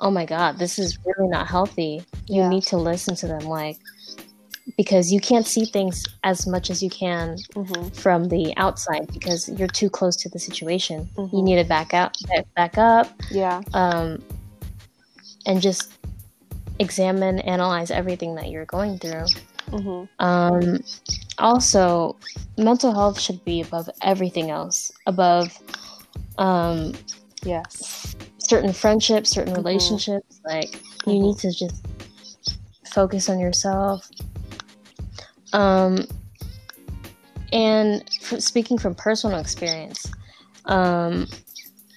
[0.01, 2.03] oh my god, this is really not healthy.
[2.27, 2.49] You yeah.
[2.49, 3.45] need to listen to them.
[3.45, 3.79] Like,
[4.77, 7.89] because you can't see things as much as you can mm-hmm.
[7.89, 11.09] from the outside because you're too close to the situation.
[11.17, 11.37] Mm-hmm.
[11.37, 12.17] You need to back out,
[12.57, 13.09] back up.
[13.31, 13.61] Yeah.
[13.75, 14.23] Um,
[15.47, 15.93] and just
[16.79, 19.27] examine, analyze everything that you're going through.
[19.71, 20.25] Mm-hmm.
[20.25, 20.83] Um,
[21.39, 22.17] also,
[22.57, 24.93] mental health should be above everything else.
[25.07, 25.59] Above,
[26.39, 26.93] um,
[27.43, 29.63] yes, certain friendships, certain mm-hmm.
[29.63, 30.41] relationships.
[30.45, 31.87] Like you need to just
[32.93, 34.09] focus on yourself.
[35.55, 36.07] Um,
[37.53, 40.11] and speaking from personal experience,
[40.67, 41.29] um,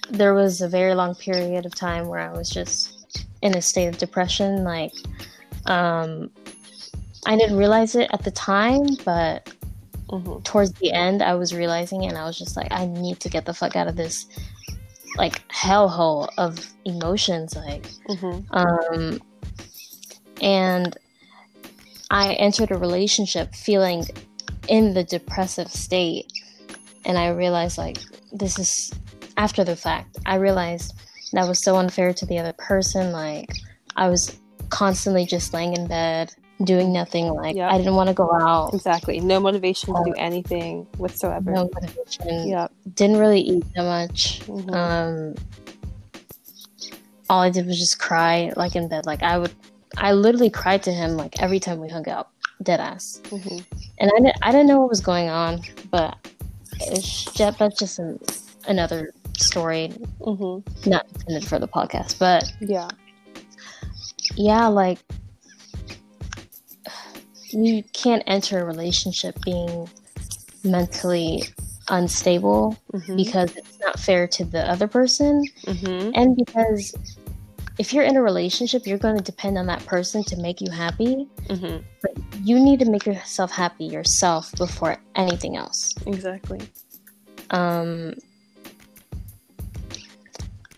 [0.08, 3.88] there was a very long period of time where I was just in a state
[3.88, 4.62] of depression.
[4.62, 4.92] Like,
[5.66, 6.30] um,
[7.26, 9.52] I didn't realize it at the time, but
[10.08, 10.40] mm-hmm.
[10.42, 13.28] towards the end, I was realizing it, and I was just like, I need to
[13.28, 14.26] get the fuck out of this
[15.16, 17.56] like hellhole of emotions.
[17.56, 18.54] Like, mm-hmm.
[18.56, 19.20] um,
[20.40, 20.96] and
[22.10, 24.04] I entered a relationship feeling
[24.68, 26.32] in the depressive state.
[27.04, 27.98] And I realized, like,
[28.32, 28.92] this is
[29.36, 30.18] after the fact.
[30.26, 30.94] I realized
[31.32, 33.12] that was so unfair to the other person.
[33.12, 33.50] Like,
[33.96, 37.28] I was constantly just laying in bed, doing nothing.
[37.28, 37.70] Like, yep.
[37.70, 38.74] I didn't want to go out.
[38.74, 39.20] Exactly.
[39.20, 41.50] No motivation to do anything whatsoever.
[41.50, 42.48] No motivation.
[42.48, 42.68] Yeah.
[42.94, 44.40] Didn't really eat that much.
[44.40, 44.74] Mm-hmm.
[44.74, 45.34] Um,
[47.30, 49.06] all I did was just cry, like, in bed.
[49.06, 49.54] Like, I would
[49.96, 52.28] I literally cried to him like every time we hung out,
[52.62, 53.20] dead ass.
[53.24, 53.58] Mm-hmm.
[53.98, 56.16] And I didn't, I didn't know what was going on, but
[56.80, 58.20] it's just, that's just an,
[58.66, 60.90] another story, mm-hmm.
[60.90, 62.18] not intended for the podcast.
[62.18, 62.88] But yeah,
[64.36, 64.98] yeah, like
[67.50, 69.88] you can't enter a relationship being
[70.64, 71.44] mentally
[71.90, 73.16] unstable mm-hmm.
[73.16, 76.10] because it's not fair to the other person mm-hmm.
[76.14, 76.94] and because
[77.78, 80.70] if you're in a relationship, you're going to depend on that person to make you
[80.70, 81.28] happy.
[81.46, 81.78] Mm-hmm.
[82.02, 82.12] But
[82.42, 85.94] you need to make yourself happy yourself before anything else.
[86.06, 86.60] Exactly.
[87.50, 88.14] Um.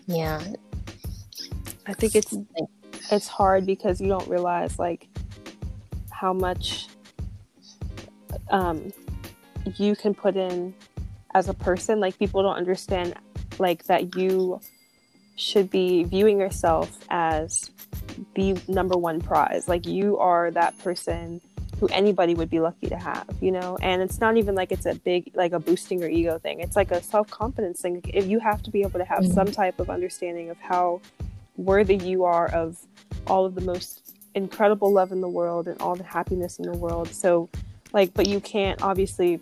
[0.05, 0.41] Yeah.
[1.87, 2.35] I think it's
[3.11, 5.07] it's hard because you don't realize like
[6.11, 6.87] how much
[8.49, 8.93] um
[9.77, 10.73] you can put in
[11.33, 11.99] as a person.
[11.99, 13.15] Like people don't understand
[13.57, 14.61] like that you
[15.35, 17.71] should be viewing yourself as
[18.35, 19.67] the number one prize.
[19.67, 21.41] Like you are that person
[21.79, 23.75] who anybody would be lucky to have, you know?
[23.81, 26.59] And it's not even like it's a big, like a boosting your ego thing.
[26.59, 28.01] It's like a self confidence thing.
[28.13, 29.33] If you have to be able to have mm-hmm.
[29.33, 31.01] some type of understanding of how
[31.57, 32.77] worthy you are of
[33.25, 36.77] all of the most incredible love in the world and all the happiness in the
[36.77, 37.09] world.
[37.09, 37.49] So,
[37.93, 39.39] like, but you can't obviously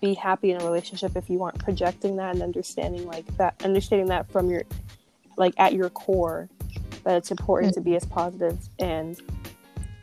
[0.00, 4.08] be happy in a relationship if you aren't projecting that and understanding like that, understanding
[4.08, 4.64] that from your
[5.36, 6.48] like at your core
[7.04, 7.80] that it's important mm-hmm.
[7.80, 9.20] to be as positive and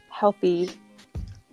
[0.10, 0.70] healthy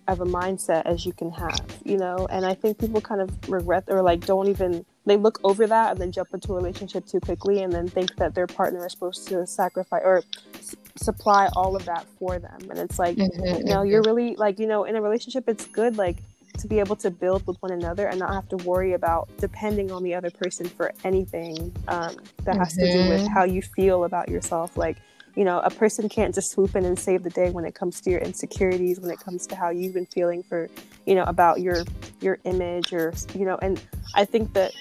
[0.09, 2.27] of a mindset as you can have, you know?
[2.31, 5.93] And I think people kind of regret or like don't even they look over that
[5.93, 8.93] and then jump into a relationship too quickly and then think that their partner is
[8.93, 10.23] supposed to sacrifice or
[10.55, 12.59] s- supply all of that for them.
[12.69, 13.65] And it's like, mm-hmm.
[13.65, 16.17] no, you're really like, you know, in a relationship it's good like
[16.59, 19.91] to be able to build with one another and not have to worry about depending
[19.91, 22.87] on the other person for anything um, that has mm-hmm.
[22.87, 23.33] to do with mm-hmm.
[23.33, 24.77] how you feel about yourself.
[24.77, 24.99] Like,
[25.37, 28.01] you know, a person can't just swoop in and save the day when it comes
[28.03, 30.69] to your insecurities, when it comes to how you've been feeling for,
[31.07, 31.85] you know, about your
[32.21, 33.81] your image or you know, and
[34.15, 34.73] I think that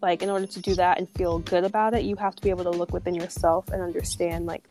[0.00, 2.50] like in order to do that and feel good about it, you have to be
[2.50, 4.64] able to look within yourself and understand like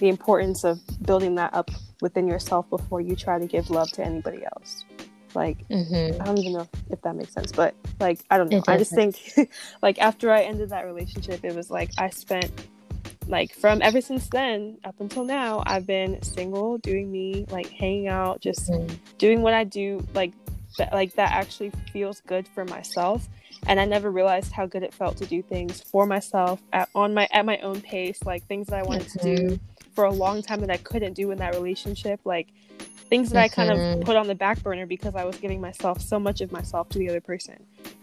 [0.00, 4.04] the importance of building that up within yourself before you try to give love to
[4.04, 4.84] anybody else.
[5.36, 6.20] Like, mm-hmm.
[6.20, 8.62] I don't even know if that makes sense, but like, I don't know.
[8.66, 9.16] I just think,
[9.82, 12.50] like, after I ended that relationship, it was like I spent,
[13.28, 18.08] like, from ever since then up until now, I've been single, doing me, like, hanging
[18.08, 18.96] out, just mm-hmm.
[19.18, 20.32] doing what I do, like,
[20.78, 23.28] that, like that actually feels good for myself
[23.66, 27.14] and I never realized how good it felt to do things for myself at on
[27.14, 29.18] my at my own pace, like things that I wanted mm-hmm.
[29.18, 29.75] to do mm-hmm.
[29.96, 32.20] For a long time that I couldn't do in that relationship.
[32.24, 32.52] Like
[33.08, 33.60] things that mm-hmm.
[33.60, 34.02] I kind of mm-hmm.
[34.02, 36.98] put on the back burner because I was giving myself so much of myself to
[36.98, 37.56] the other person.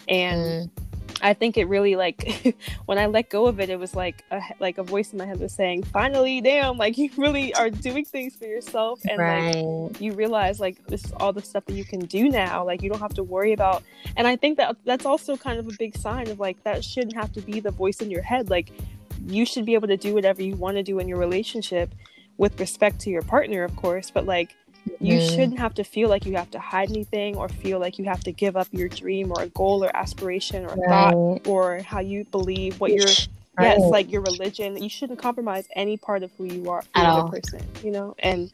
[0.10, 0.84] And mm.
[1.22, 4.42] I think it really like when I let go of it, it was like a
[4.60, 6.78] like a voice in my head was saying, "Finally, damn!
[6.78, 9.56] Like you really are doing things for yourself, and right.
[9.56, 12.66] like you realize like this is all the stuff that you can do now.
[12.66, 13.84] Like you don't have to worry about."
[14.18, 17.16] And I think that that's also kind of a big sign of like that shouldn't
[17.16, 18.50] have to be the voice in your head.
[18.50, 18.72] Like
[19.26, 21.94] you should be able to do whatever you want to do in your relationship
[22.38, 24.56] with respect to your partner, of course, but like
[25.00, 25.30] you mm.
[25.30, 28.22] shouldn't have to feel like you have to hide anything or feel like you have
[28.22, 30.90] to give up your dream or a goal or aspiration or right.
[30.90, 33.06] thought or how you believe what your
[33.58, 33.78] right.
[33.78, 37.00] yes like your religion you shouldn't compromise any part of who you are for the
[37.00, 38.52] other person you know and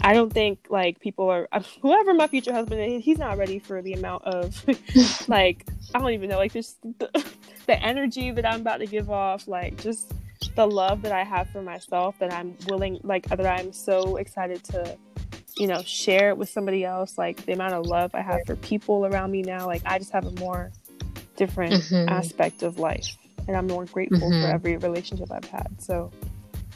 [0.00, 1.48] I don't think like people are
[1.82, 4.64] whoever my future husband is, he's not ready for the amount of
[5.28, 7.24] like I don't even know like just the,
[7.68, 10.12] the energy that I'm about to give off, like just
[10.56, 14.64] the love that I have for myself that I'm willing like that I'm so excited
[14.64, 14.96] to
[15.56, 18.56] you know share it with somebody else like the amount of love I have for
[18.56, 20.70] people around me now like I just have a more
[21.36, 22.08] different mm-hmm.
[22.08, 24.42] aspect of life and I'm more grateful mm-hmm.
[24.42, 26.10] for every relationship I've had so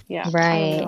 [0.09, 0.87] yeah right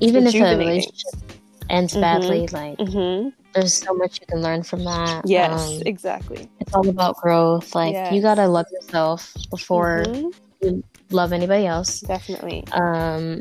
[0.00, 1.20] even if a relationship
[1.68, 2.00] ends mm-hmm.
[2.00, 3.28] badly like mm-hmm.
[3.56, 7.74] There's so much you can learn from that yes um, exactly it's all about growth
[7.74, 8.12] like yes.
[8.12, 10.28] you gotta love yourself before mm-hmm.
[10.62, 13.40] you love anybody else definitely um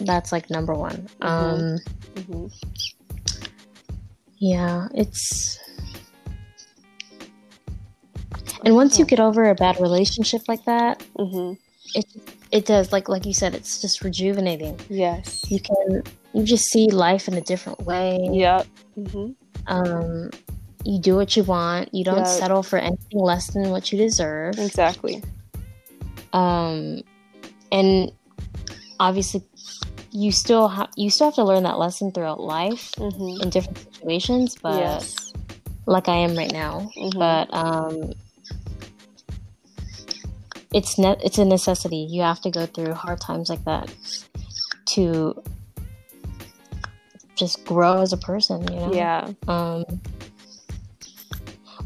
[0.00, 1.26] that's like number one mm-hmm.
[1.26, 1.78] um
[2.14, 2.46] mm-hmm.
[4.38, 5.58] yeah it's
[8.64, 11.54] and once you get over a bad relationship like that mm-hmm.
[11.94, 12.06] it
[12.52, 16.02] it does like like you said it's just rejuvenating yes you can
[16.36, 18.66] you just see life in a different way yep
[18.98, 19.32] mm-hmm.
[19.66, 20.30] um
[20.84, 22.26] you do what you want you don't yep.
[22.26, 25.22] settle for anything less than what you deserve exactly
[26.32, 27.02] um
[27.72, 28.12] and
[29.00, 29.42] obviously
[30.12, 33.42] you still have you still have to learn that lesson throughout life mm-hmm.
[33.42, 35.32] in different situations but yes.
[35.86, 37.18] like i am right now mm-hmm.
[37.18, 38.12] but um
[40.76, 41.96] it's ne- it's a necessity.
[41.96, 43.90] You have to go through hard times like that
[44.88, 45.42] to
[47.36, 48.92] just grow as a person, you know?
[48.92, 49.32] Yeah.
[49.46, 49.84] Um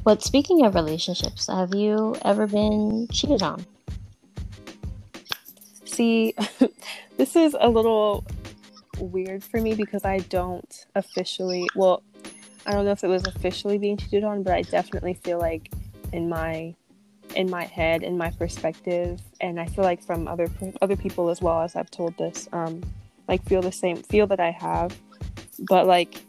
[0.03, 3.65] but speaking of relationships, have you ever been cheated on?
[5.85, 6.35] See,
[7.19, 8.25] this is a little
[8.99, 12.03] weird for me because I don't officially, well,
[12.65, 15.71] I don't know if it was officially being cheated on, but I definitely feel like
[16.13, 16.75] in my
[17.37, 20.49] in my head in my perspective and i feel like from other
[20.83, 22.83] other people as well as i've told this um
[23.29, 24.97] like feel the same feel that i have
[25.61, 26.23] but like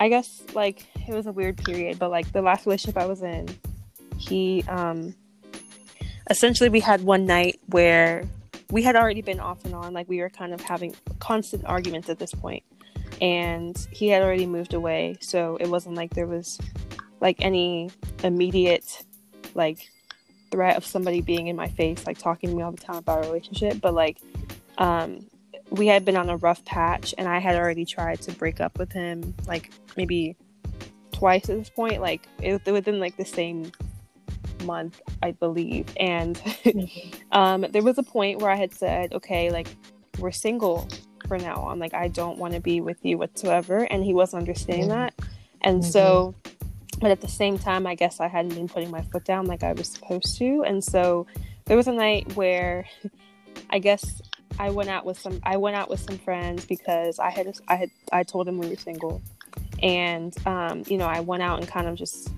[0.00, 3.22] i guess like it was a weird period but like the last relationship i was
[3.22, 3.48] in
[4.18, 5.14] he um
[6.30, 8.24] essentially we had one night where
[8.70, 12.08] we had already been off and on like we were kind of having constant arguments
[12.08, 12.62] at this point
[13.20, 16.58] and he had already moved away so it wasn't like there was
[17.20, 17.90] like any
[18.22, 19.04] immediate
[19.54, 19.90] like
[20.50, 23.24] threat of somebody being in my face, like talking to me all the time about
[23.24, 23.80] a relationship.
[23.80, 24.18] But like,
[24.78, 25.26] um,
[25.70, 28.78] we had been on a rough patch, and I had already tried to break up
[28.78, 30.36] with him, like maybe
[31.12, 33.72] twice at this point, like it, within like the same
[34.64, 35.86] month, I believe.
[35.98, 36.40] And
[37.32, 39.68] um, there was a point where I had said, okay, like
[40.18, 40.88] we're single
[41.26, 41.78] for now on.
[41.78, 45.14] Like I don't want to be with you whatsoever, and he wasn't understanding that.
[45.62, 45.90] And mm-hmm.
[45.90, 46.34] so
[47.00, 49.62] but at the same time, I guess I hadn't been putting my foot down like
[49.62, 50.64] I was supposed to.
[50.64, 51.26] And so
[51.66, 52.86] there was a night where
[53.70, 54.22] I guess
[54.58, 57.76] I went out with some I went out with some friends because I had I
[57.76, 59.22] had I told them we were single.
[59.82, 62.30] And um, you know, I went out and kind of just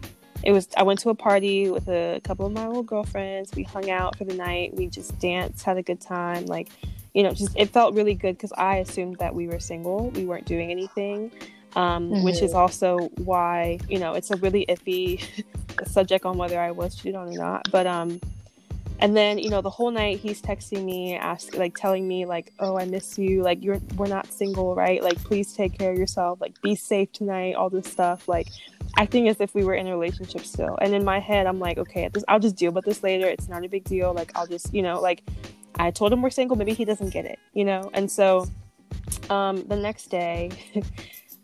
[0.42, 3.52] it was I went to a party with a couple of my old girlfriends.
[3.54, 4.74] We hung out for the night.
[4.74, 6.46] We just danced, had a good time.
[6.46, 6.68] Like,
[7.14, 10.11] you know, just it felt really good because I assumed that we were single.
[10.11, 11.33] We weren't doing anything
[11.76, 12.22] um, mm-hmm.
[12.24, 15.24] which is also why you know it's a really iffy
[15.87, 17.70] subject on whether I was cheated on or not.
[17.70, 18.20] But um,
[19.00, 22.52] and then you know the whole night he's texting me, ask like telling me like,
[22.58, 25.02] oh I miss you, like you're we're not single, right?
[25.02, 28.48] Like please take care of yourself, like be safe tonight, all this stuff, like
[28.96, 30.78] acting as if we were in a relationship still.
[30.80, 33.26] And in my head, I'm like, okay, this, I'll just deal with this later.
[33.26, 34.12] It's not a big deal.
[34.12, 35.22] Like I'll just you know like
[35.76, 37.90] I told him we're single, maybe he doesn't get it, you know.
[37.94, 38.46] And so
[39.30, 40.50] um, the next day.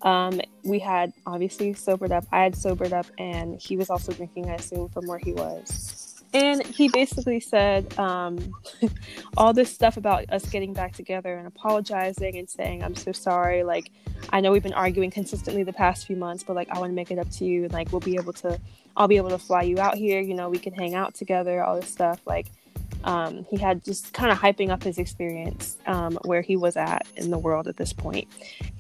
[0.03, 2.27] Um, we had obviously sobered up.
[2.31, 6.04] I had sobered up, and he was also drinking, I assume, from where he was.
[6.35, 8.55] And he basically said um,
[9.37, 13.63] all this stuff about us getting back together and apologizing and saying, I'm so sorry.
[13.63, 13.93] Like,
[14.31, 16.95] I know we've been arguing consistently the past few months, but like, I want to
[16.95, 17.63] make it up to you.
[17.65, 18.59] And like, we'll be able to,
[18.97, 20.21] I'll be able to fly you out here.
[20.21, 22.21] You know, we can hang out together, all this stuff.
[22.27, 22.49] Like,
[23.05, 27.07] um, he had just kind of hyping up his experience um, where he was at
[27.17, 28.27] in the world at this point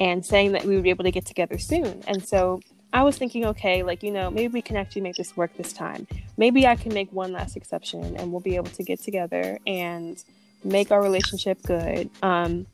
[0.01, 2.03] and saying that we would be able to get together soon.
[2.09, 2.61] And so
[2.95, 5.72] I was thinking, okay, like, you know, maybe we can actually make this work this
[5.72, 6.07] time.
[6.36, 10.22] Maybe I can make one last exception and we'll be able to get together and
[10.62, 12.09] make our relationship good.
[12.22, 12.66] Um,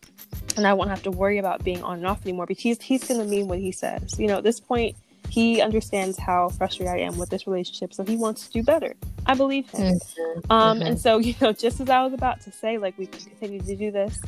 [0.58, 3.08] and I won't have to worry about being on and off anymore because he's, he's
[3.08, 4.18] going to mean what he says.
[4.18, 4.94] You know, at this point,
[5.30, 8.94] he understands how frustrated I am with this relationship, so he wants to do better.
[9.26, 9.94] I believe him.
[9.94, 10.52] Mm-hmm.
[10.52, 10.86] Um, mm-hmm.
[10.86, 13.60] And so, you know, just as I was about to say, like, we can continue
[13.60, 14.20] to do this,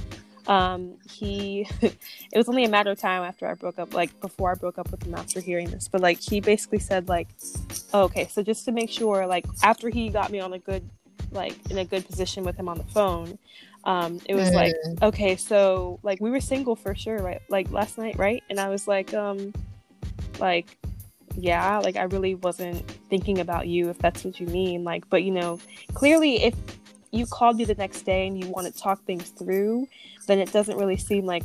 [0.47, 4.53] um, he, it was only a matter of time after I broke up, like, before
[4.53, 7.29] I broke up with him after hearing this, but like, he basically said, like,
[7.93, 10.89] oh, okay, so just to make sure, like, after he got me on a good,
[11.31, 13.39] like, in a good position with him on the phone,
[13.85, 14.55] Um, it was mm.
[14.55, 17.43] like, okay, so like we were single for sure, right?
[17.49, 18.41] Like last night, right?
[18.49, 19.53] And I was like, um,
[20.39, 20.79] like,
[21.37, 24.85] yeah, like I really wasn't thinking about you, if that's what you mean.
[24.85, 25.59] Like, but you know,
[25.95, 26.55] clearly, if
[27.13, 29.87] you called me the next day and you want to talk things through,
[30.27, 31.45] then it doesn't really seem like,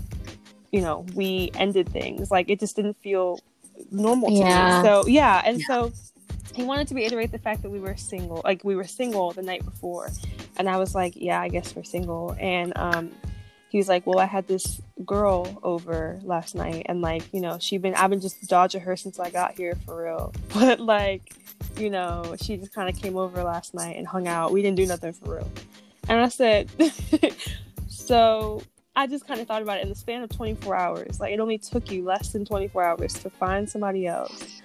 [0.72, 2.32] you know, we ended things.
[2.32, 3.40] Like it just didn't feel
[3.92, 4.82] normal to yeah.
[4.82, 4.88] me.
[4.88, 5.66] So yeah, and yeah.
[5.68, 5.94] so
[6.56, 9.44] he wanted to reiterate the fact that we were single, like we were single the
[9.44, 10.10] night before,
[10.58, 13.12] and I was like, yeah, I guess we're single, and um,
[13.70, 17.58] he was like, well, I had this girl over last night, and like, you know,
[17.60, 21.34] she been, I've been just dodging her since I got here for real, but like,
[21.78, 24.52] you know, she just kind of came over last night and hung out.
[24.52, 25.52] We didn't do nothing for real,
[26.08, 26.70] and I said,
[27.88, 28.62] so
[28.96, 31.20] I just kind of thought about it in the span of 24 hours.
[31.20, 34.62] Like it only took you less than 24 hours to find somebody else,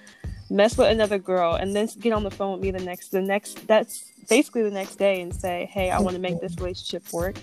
[0.49, 3.21] mess with another girl, and then get on the phone with me the next the
[3.21, 7.11] next that's basically the next day and say, "Hey, I want to make this relationship
[7.13, 7.35] work."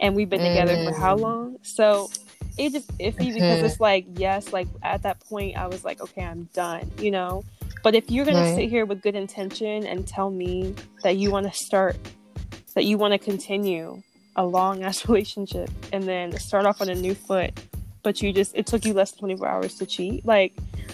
[0.00, 0.84] And we've been together mm.
[0.88, 1.20] for how mm.
[1.20, 1.56] long?
[1.62, 2.08] So
[2.58, 6.24] it just iffy because it's like, yes, like at that point I was like, okay,
[6.24, 7.44] I'm done, you know.
[7.88, 8.54] But if you're gonna right.
[8.54, 10.74] sit here with good intention and tell me
[11.04, 11.96] that you want to start,
[12.74, 14.02] that you want to continue,
[14.36, 17.58] a long ass relationship and then start off on a new foot,
[18.02, 20.26] but you just it took you less than 24 hours to cheat.
[20.26, 20.52] Like,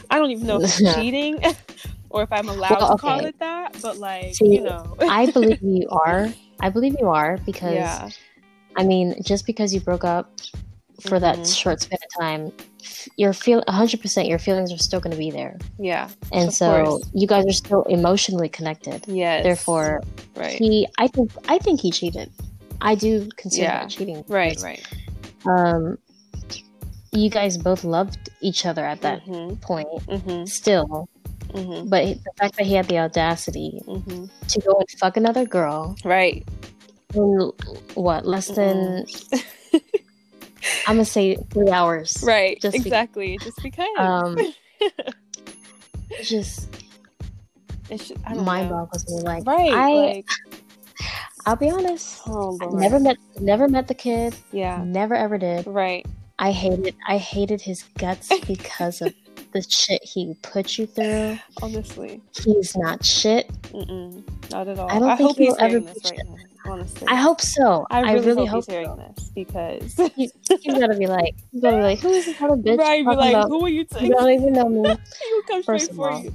[0.09, 1.43] I don't even know if it's cheating
[2.11, 2.95] or if I'm allowed well, okay.
[2.95, 4.97] to call it that, but like, See, you know.
[5.01, 6.33] I believe you are.
[6.61, 8.09] I believe you are because yeah.
[8.77, 10.31] I mean, just because you broke up
[11.01, 11.43] for mm-hmm.
[11.43, 12.53] that short span of time,
[13.17, 15.59] your feel 100% your feelings are still going to be there.
[15.79, 16.09] Yeah.
[16.33, 17.11] And so course.
[17.15, 19.05] you guys are still emotionally connected.
[19.07, 20.03] yeah Therefore,
[20.37, 20.59] right.
[20.59, 22.31] he I think I think he cheated.
[22.81, 23.81] I do consider yeah.
[23.81, 24.25] that cheating.
[24.29, 24.87] Right, right.
[25.47, 25.99] Um,
[27.13, 29.55] you guys both loved each other at that mm-hmm.
[29.57, 30.45] point, mm-hmm.
[30.45, 31.09] still.
[31.49, 31.89] Mm-hmm.
[31.89, 34.27] But the fact that he had the audacity mm-hmm.
[34.49, 36.47] to go and fuck another girl, right?
[37.15, 37.53] In
[37.95, 39.37] what less than mm-hmm.
[40.87, 42.61] I'm gonna say three hours, right?
[42.61, 43.87] Just exactly, be- just because.
[43.99, 44.37] Um,
[46.23, 46.69] just
[47.91, 49.23] it's just, mind boggles me.
[49.23, 49.73] Like, right?
[49.73, 50.29] I, like,
[51.47, 52.23] I'll be honest.
[52.27, 54.35] Oh, never met never met the kid.
[54.53, 54.83] Yeah.
[54.85, 55.67] Never ever did.
[55.67, 56.07] Right.
[56.39, 59.15] I hated I hated his guts because of
[59.53, 61.39] the shit he put you through.
[61.63, 62.21] Honestly.
[62.43, 63.49] He's not shit.
[63.73, 64.91] Mm-mm, not at all.
[64.91, 66.37] I don't I think he'll ever this right now,
[66.67, 67.07] honestly.
[67.09, 67.87] I hope so.
[67.91, 68.97] I really, I really hope, hope he's hearing so.
[68.97, 72.57] this because he, he's gonna be like he's gonna be like, Who is this little
[72.57, 72.79] bitch?
[72.79, 73.49] Right, be like, about?
[73.49, 74.09] who are you taking?
[74.09, 74.83] You don't even know me.
[75.29, 76.23] He'll come First straight for all.
[76.23, 76.35] you.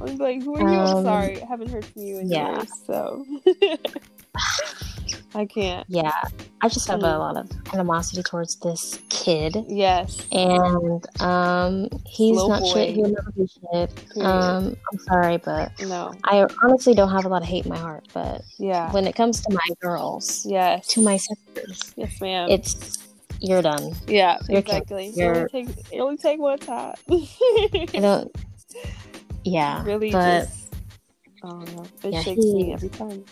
[0.00, 0.78] I'm like, who are you?
[0.78, 1.42] Um, I'm sorry.
[1.42, 2.56] I haven't heard from you in yeah.
[2.56, 3.24] years, so
[5.36, 5.84] I can't.
[5.88, 6.12] Yeah,
[6.60, 7.12] I just have mm.
[7.12, 9.56] a lot of animosity towards this kid.
[9.68, 12.72] Yes, and um, he's Slow not boy.
[12.72, 12.94] shit.
[12.94, 14.24] He'll never be shit.
[14.24, 17.78] Um, I'm sorry, but no, I honestly don't have a lot of hate in my
[17.78, 18.06] heart.
[18.14, 22.98] But yeah, when it comes to my girls, yes, to my sisters, yes, ma'am, it's
[23.40, 23.92] you're done.
[24.06, 25.12] Yeah, you're exactly.
[25.16, 26.94] It, only take, it only take one time.
[27.10, 28.34] I don't.
[29.42, 30.44] Yeah, really, but.
[30.44, 30.74] Just,
[31.42, 33.24] oh no, it yeah, shakes he, me every time.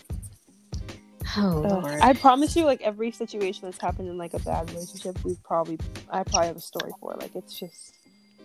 [1.37, 1.99] Oh Lord.
[2.01, 5.79] I promise you, like every situation that's happened in like a bad relationship, we probably
[6.09, 7.15] I probably have a story for.
[7.19, 7.95] Like it's just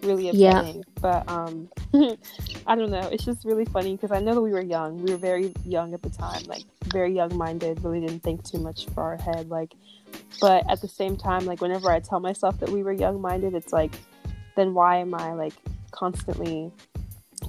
[0.03, 0.77] really upsetting.
[0.77, 0.83] Yeah.
[1.01, 1.69] But um
[2.67, 3.09] I don't know.
[3.13, 5.03] It's just really funny because I know that we were young.
[5.03, 8.59] We were very young at the time, like very young minded, really didn't think too
[8.59, 9.49] much far ahead.
[9.49, 9.73] Like
[10.41, 13.55] but at the same time, like whenever I tell myself that we were young minded,
[13.55, 13.93] it's like
[14.57, 15.55] then why am I like
[15.91, 16.71] constantly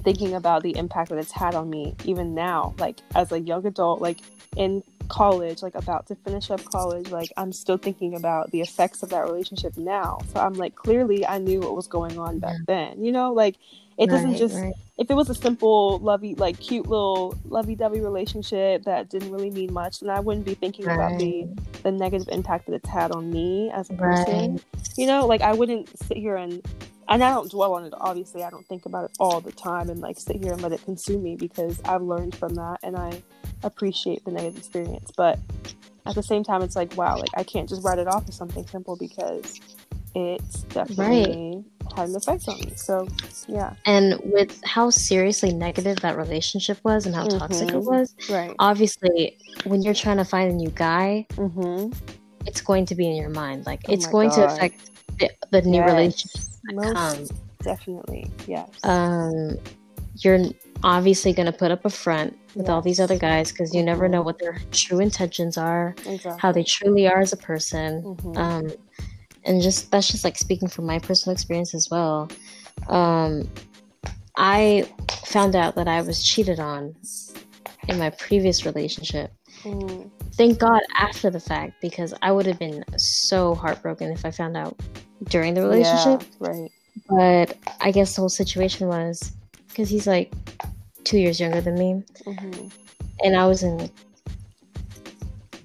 [0.04, 3.66] thinking about the impact that it's had on me even now like as a young
[3.66, 4.18] adult like
[4.56, 9.02] in college, like about to finish up college, like I'm still thinking about the effects
[9.02, 10.18] of that relationship now.
[10.32, 13.56] So I'm like, clearly I knew what was going on back then, you know, like
[13.98, 14.72] it doesn't just, right.
[14.96, 19.50] if it was a simple, lovey, like cute little lovey dovey relationship that didn't really
[19.50, 20.94] mean much, then I wouldn't be thinking right.
[20.94, 21.46] about the,
[21.82, 24.52] the negative impact that it's had on me as a person.
[24.52, 24.64] Right.
[24.96, 26.64] You know, like I wouldn't sit here and
[27.10, 27.92] and I don't dwell on it.
[28.00, 30.72] Obviously, I don't think about it all the time and like sit here and let
[30.72, 33.20] it consume me because I've learned from that and I
[33.64, 35.10] appreciate the negative experience.
[35.16, 35.38] But
[36.06, 38.36] at the same time, it's like, wow, like I can't just write it off as
[38.36, 39.60] something simple because
[40.14, 41.96] it's definitely right.
[41.96, 42.72] had an effect on me.
[42.76, 43.08] So,
[43.48, 43.74] yeah.
[43.86, 47.38] And with how seriously negative that relationship was and how mm-hmm.
[47.38, 48.54] toxic it was, right?
[48.60, 51.92] Obviously, when you're trying to find a new guy, mm-hmm.
[52.46, 53.66] it's going to be in your mind.
[53.66, 54.36] Like oh it's going God.
[54.36, 55.90] to affect the, the new yes.
[55.90, 56.49] relationship.
[56.64, 57.32] Most
[57.62, 58.68] definitely, yes.
[58.82, 59.58] Um,
[60.16, 60.38] you're
[60.82, 62.68] obviously going to put up a front with yes.
[62.68, 63.86] all these other guys because you mm-hmm.
[63.86, 66.40] never know what their true intentions are, exactly.
[66.40, 68.02] how they truly are as a person.
[68.02, 68.36] Mm-hmm.
[68.36, 68.70] Um,
[69.44, 72.28] and just that's just like speaking from my personal experience as well.
[72.88, 73.48] Um,
[74.36, 74.88] I
[75.24, 76.94] found out that I was cheated on
[77.88, 79.32] in my previous relationship.
[79.62, 80.10] Mm.
[80.32, 84.56] Thank God after the fact because I would have been so heartbroken if I found
[84.56, 84.78] out
[85.24, 86.22] during the relationship.
[86.40, 86.70] Yeah, right.
[87.08, 89.32] But I guess the whole situation was
[89.68, 90.32] because he's like
[91.04, 92.68] two years younger than me, hmm
[93.22, 93.90] and I was in.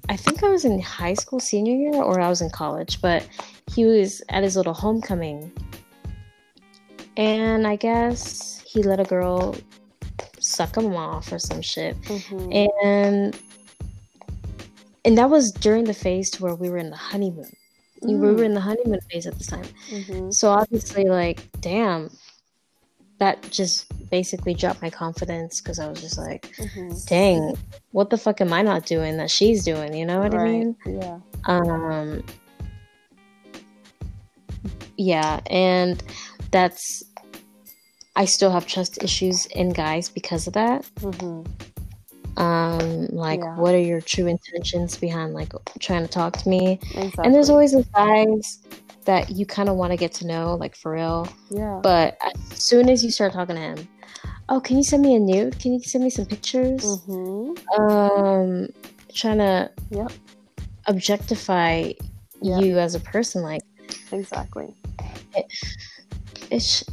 [0.07, 3.27] I think I was in high school senior year or I was in college, but
[3.73, 5.51] he was at his little homecoming.
[7.17, 9.55] And I guess he let a girl
[10.39, 11.95] suck him off or some shit.
[12.05, 13.39] hmm And
[15.05, 17.51] and that was during the phase to where we were in the honeymoon.
[18.01, 19.65] We were in the honeymoon phase at this time.
[19.89, 22.09] hmm So obviously, like, damn,
[23.19, 27.55] that just basically dropped my confidence because I was just like, hmm dang,
[27.91, 29.93] what the fuck am I not doing that she's doing?
[29.93, 30.75] You know what I mean?
[30.85, 31.19] Yeah.
[31.45, 32.23] Um,
[34.97, 36.01] yeah, and
[36.51, 37.03] that's
[38.15, 40.85] I still have trust issues in guys because of that.
[40.99, 41.43] hmm
[42.37, 43.55] Um, like, Yeah.
[43.55, 46.79] what are your true intentions behind like trying to talk to me?
[46.95, 47.13] Exactly.
[47.23, 48.59] And there's always those guys
[49.05, 51.27] that you kind of want to get to know, like for real.
[51.49, 51.79] yeah.
[51.81, 53.87] But as soon as you start talking to him,
[54.49, 55.59] oh, can you send me a nude?
[55.59, 56.83] Can you send me some pictures?
[57.05, 58.67] hmm Um,
[59.13, 60.11] trying to Yep.
[60.87, 61.91] objectify
[62.41, 62.61] Yep.
[62.61, 63.61] you as a person, like
[64.11, 64.73] Exactly.
[66.51, 66.83] it's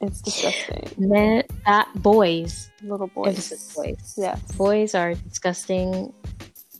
[0.00, 0.90] It's disgusting.
[0.98, 3.74] men that boys, Little boys.
[3.76, 4.40] boys, Yes.
[4.52, 6.12] boys are disgusting,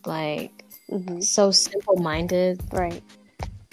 [0.06, 2.62] like hmm so simple-minded.
[2.72, 3.02] Right.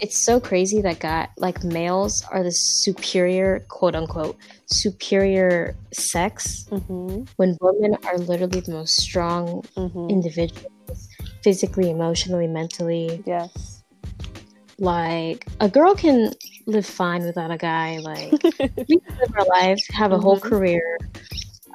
[0.02, 4.36] It's so crazy that guy like males are the superior quote unquote
[4.66, 11.08] superior sex hmm when women are literally the most strong hmm individuals
[11.44, 13.75] physically emotionally mentally Yes.
[14.78, 16.32] Like a girl can
[16.66, 18.32] live fine without a guy like
[18.90, 20.50] we can live our lives have a whole Mhm.
[20.50, 20.98] career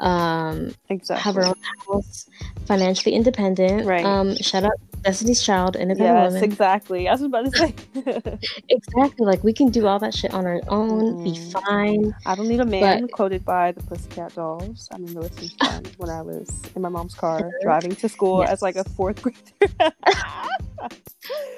[0.01, 1.23] um exactly.
[1.23, 1.55] have our own
[1.93, 2.27] house
[2.67, 4.05] financially independent Right.
[4.05, 4.73] um shout out
[5.05, 7.09] destiny's child independent Yes, woman exactly.
[7.09, 7.75] I was about to say.
[8.69, 11.53] exactly like we can do all that shit on our own be Mhm.
[11.53, 14.89] fine I don't need a man quoted by the Pussycat Dolls.
[14.93, 18.41] I remember listening to them when I was in my mom's car driving to school
[18.41, 18.51] Yes.
[18.51, 19.93] as like a fourth grader.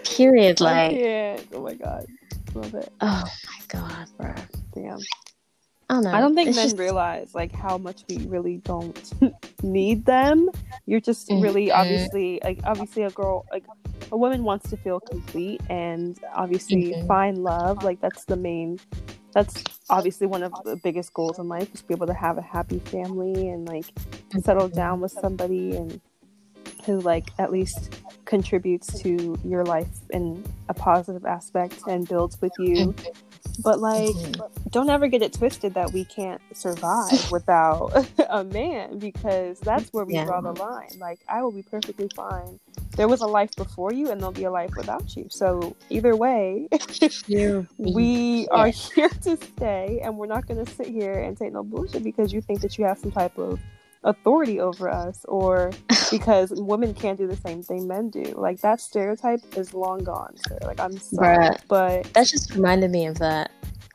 [0.05, 1.47] period like can't.
[1.55, 2.07] Oh my god.
[2.55, 2.93] Love it.
[3.01, 4.35] oh my god bro
[4.75, 4.99] Damn.
[5.91, 8.59] I don't know I don't think It's men just- realize like how much we really
[8.59, 9.13] don't
[9.63, 10.49] need them.
[10.87, 11.75] You're just really Mhm.
[11.81, 13.65] obviously like obviously a girl like
[14.11, 17.07] a woman wants to feel complete and obviously Mhm.
[17.07, 17.83] find love.
[17.85, 18.79] Like that's the main
[19.33, 22.37] that's obviously one of the biggest goals in life is to be able to have
[22.39, 23.87] a happy family and like
[24.43, 26.01] settle down with somebody and
[26.85, 32.53] who like at least contributes to your life in a positive aspect and builds with
[32.59, 32.95] you.
[33.63, 34.71] But like Mhm.
[34.71, 37.93] don't ever get it twisted that we can't survive without
[38.31, 40.25] a man because that's where we Yeah.
[40.25, 40.91] draw the line.
[40.99, 42.59] Like I will be perfectly fine.
[42.97, 45.27] There was a life before you and there'll be a life without you.
[45.31, 46.69] So either way,
[47.79, 51.63] we are here to stay and we're not going to sit here and take no
[51.63, 53.59] bullshit because you think that you have some type of
[54.05, 55.73] authority over us or
[56.11, 58.23] because women can't do the same thing men do.
[58.37, 60.37] Like that stereotype is long gone.
[60.49, 60.59] Sir.
[60.65, 61.59] Like I'm sorry, Bruh.
[61.69, 63.51] but that just reminded me of that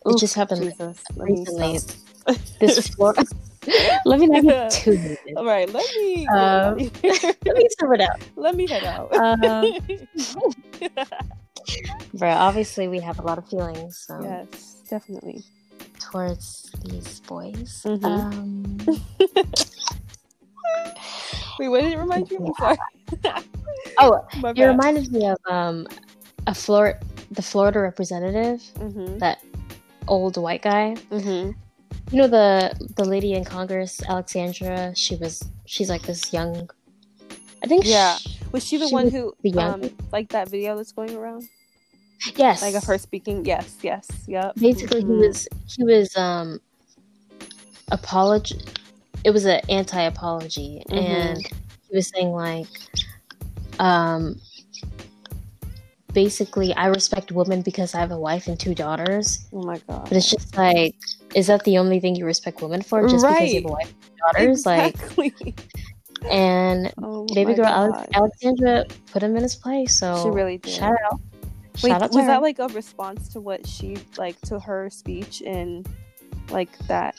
[0.07, 1.79] it Oof, just happened Jesus, recently.
[2.59, 3.23] this Florida.
[4.05, 5.19] Let me not too heated.
[5.35, 7.13] All right, let me Um, out of here.
[7.45, 8.19] Let me sum it out.
[8.37, 9.13] let me head out.
[9.15, 9.75] Um,
[12.13, 15.43] Bro, obviously we have a lot of feelings um, yes, definitely.
[15.99, 17.83] Towards these boys.
[17.85, 18.03] Mhm.
[18.05, 18.77] Um,
[21.59, 22.37] Wait, what did it remind you?
[22.45, 22.77] I'm sorry.
[23.99, 24.67] oh, My it bad.
[24.67, 25.87] reminded me of um,
[26.45, 26.99] a Florida,
[27.31, 29.17] the Florida representative, mm-hmm.
[29.19, 29.43] that
[30.07, 30.95] old white guy.
[31.11, 31.51] Mm-hmm.
[32.11, 34.93] You know the the lady in Congress, Alexandra.
[34.95, 36.69] She was she's like this young.
[37.63, 37.85] I think.
[37.85, 38.15] Yeah.
[38.17, 39.81] She, Was she the She one was who, the um,
[40.11, 41.49] like that video that's going around,
[42.35, 42.61] yes.
[42.61, 43.45] like of her speaking?
[43.45, 44.53] Yes, yes, yep.
[44.55, 45.21] basically Mhm.
[45.21, 46.59] he was he was um
[47.91, 48.59] apology
[49.23, 50.97] it was an anti-apology Mhm.
[50.97, 51.47] and
[51.89, 52.67] he was saying like
[53.79, 54.35] um
[56.13, 60.03] basically i respect women because i have a wife and two daughters Oh my god.
[60.03, 60.95] but it's just like
[61.35, 63.87] is that the only thing you respect women for just because you have a wife
[63.93, 65.33] and two daughters Exactly.
[65.39, 65.59] like
[66.31, 70.73] and oh baby girl Alex- alexandra put him in his place so She really did.
[70.73, 71.21] shout out
[71.83, 75.85] Wait, was to that like a response to what she like to her speech in
[76.49, 77.15] like that?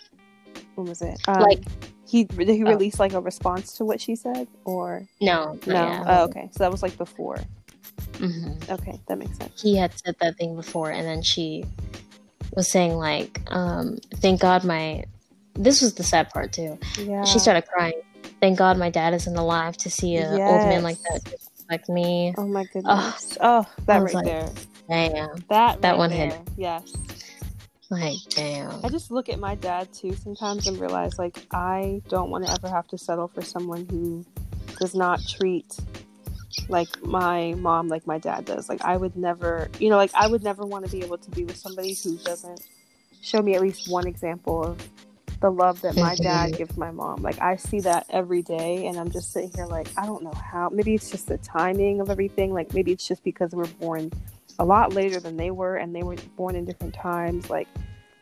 [0.75, 1.19] What was it?
[1.29, 1.65] Um, Like-
[2.07, 2.69] he did he Oh.
[2.69, 6.05] release like a response to what she said or no no?
[6.07, 7.37] Oh, okay, so that was like before.
[8.15, 8.71] Mhm.
[8.71, 9.61] Okay, that makes sense.
[9.61, 11.65] he had said that thing before and then she
[12.57, 15.05] was saying like um thank god my
[15.55, 17.25] this was the sad part too Yeah.
[17.25, 18.01] she started crying
[18.41, 21.35] thank god my dad isn't alive to see a old man like that
[21.69, 22.35] Disrespect me.
[22.39, 23.37] Oh my goodness.
[23.41, 24.51] Oh, that right like, there.
[24.89, 25.37] Damn.
[25.49, 26.31] That that right one there.
[26.31, 26.49] hit.
[26.57, 26.93] Yes.
[27.91, 28.85] Like damn.
[28.85, 32.53] I just look at my dad too sometimes and realize like I don't want to
[32.53, 34.25] ever have to settle for someone who
[34.79, 35.77] does not treat
[36.69, 38.69] like my mom like my dad does.
[38.69, 41.31] Like I would never, you know, like I would never want to be able to
[41.31, 42.63] be with somebody who doesn't
[43.21, 44.89] show me at least one example of
[45.41, 47.23] the love that my dad gives my mom.
[47.23, 50.33] Like I see that every day and I'm just sitting here like I don't know
[50.33, 50.69] how.
[50.71, 52.53] Maybe it's just the timing of everything.
[52.53, 54.11] Like maybe it's just because we're born
[54.59, 57.69] a lot later than they were and they were born in different times like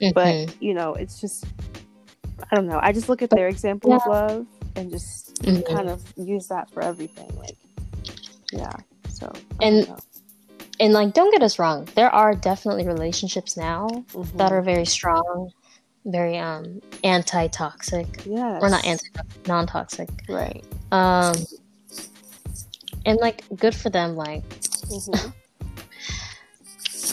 [0.03, 0.13] Mhm.
[0.13, 1.47] but you know it's just
[2.51, 5.67] i don't know i just look at their example of love and just Mhm.
[5.75, 7.57] kind of use that for everything like
[8.53, 8.77] yeah
[9.09, 9.89] so And-
[10.79, 14.37] and like don't get us wrong, there are definitely relationships now Mhm.
[14.37, 15.51] that are very strong,
[16.07, 19.07] very um anti-toxic yes or not anti
[19.47, 20.09] non-toxic.
[20.29, 21.35] right Um
[23.05, 24.45] and like good for them like
[24.89, 25.33] Mhm.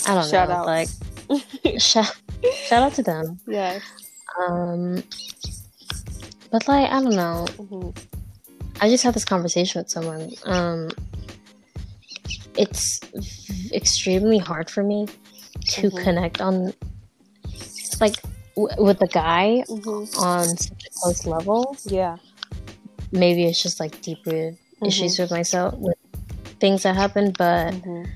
[0.07, 0.65] I don't Shout know, out.
[0.65, 0.89] like
[1.79, 2.13] shout,
[2.67, 3.39] shout out to them.
[3.47, 3.81] yes
[4.39, 5.01] Um
[6.51, 7.45] but like I don't know.
[7.57, 7.97] Mhm.
[8.81, 10.31] I just had this conversation with someone.
[10.45, 10.89] Um,
[12.57, 15.07] it's v- extremely hard for me
[15.75, 16.03] to Mhm.
[16.03, 16.73] connect on,
[18.01, 18.15] like,
[18.55, 20.17] w- with a guy Mhm.
[20.19, 21.77] on such a close level.
[21.85, 22.17] yeah
[23.11, 25.95] Maybe it's just like deep rooted issues with myself, with
[26.59, 27.31] things that happen.
[27.37, 28.09] But Mhm.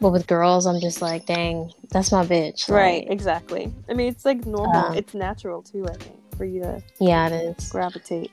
[0.00, 2.68] but with girls, I'm just like, dang, that's my bitch.
[2.68, 6.60] right exactly i mean it's like normal Uh, it's natural too i think for you
[6.60, 7.68] to yeah, it is.
[7.70, 8.30] gravitate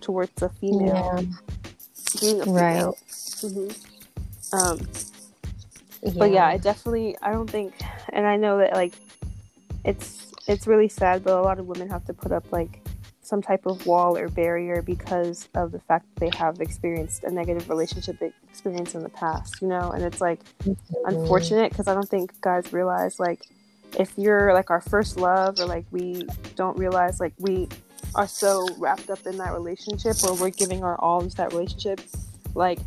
[0.00, 2.74] towards a female Yeah, being a right.
[2.74, 2.98] female
[3.40, 3.68] hmm
[4.52, 4.78] um
[6.18, 7.72] but yeah i definitely i don't think
[8.12, 8.94] and i know that like
[9.84, 12.86] it's it's really sad but a lot of women have to put up like
[13.22, 17.30] some type of wall or barrier because of the fact that they have experienced a
[17.30, 18.20] negative relationship
[18.50, 20.76] experience in the past you know and it's like Mhm.
[21.06, 23.40] unfortunate because i don't think guys realize like
[23.98, 26.26] if you're like our first love or like we
[26.56, 27.68] don't realize like we
[28.14, 32.00] are so wrapped up in that relationship or we're giving our all into that relationship
[32.54, 32.78] like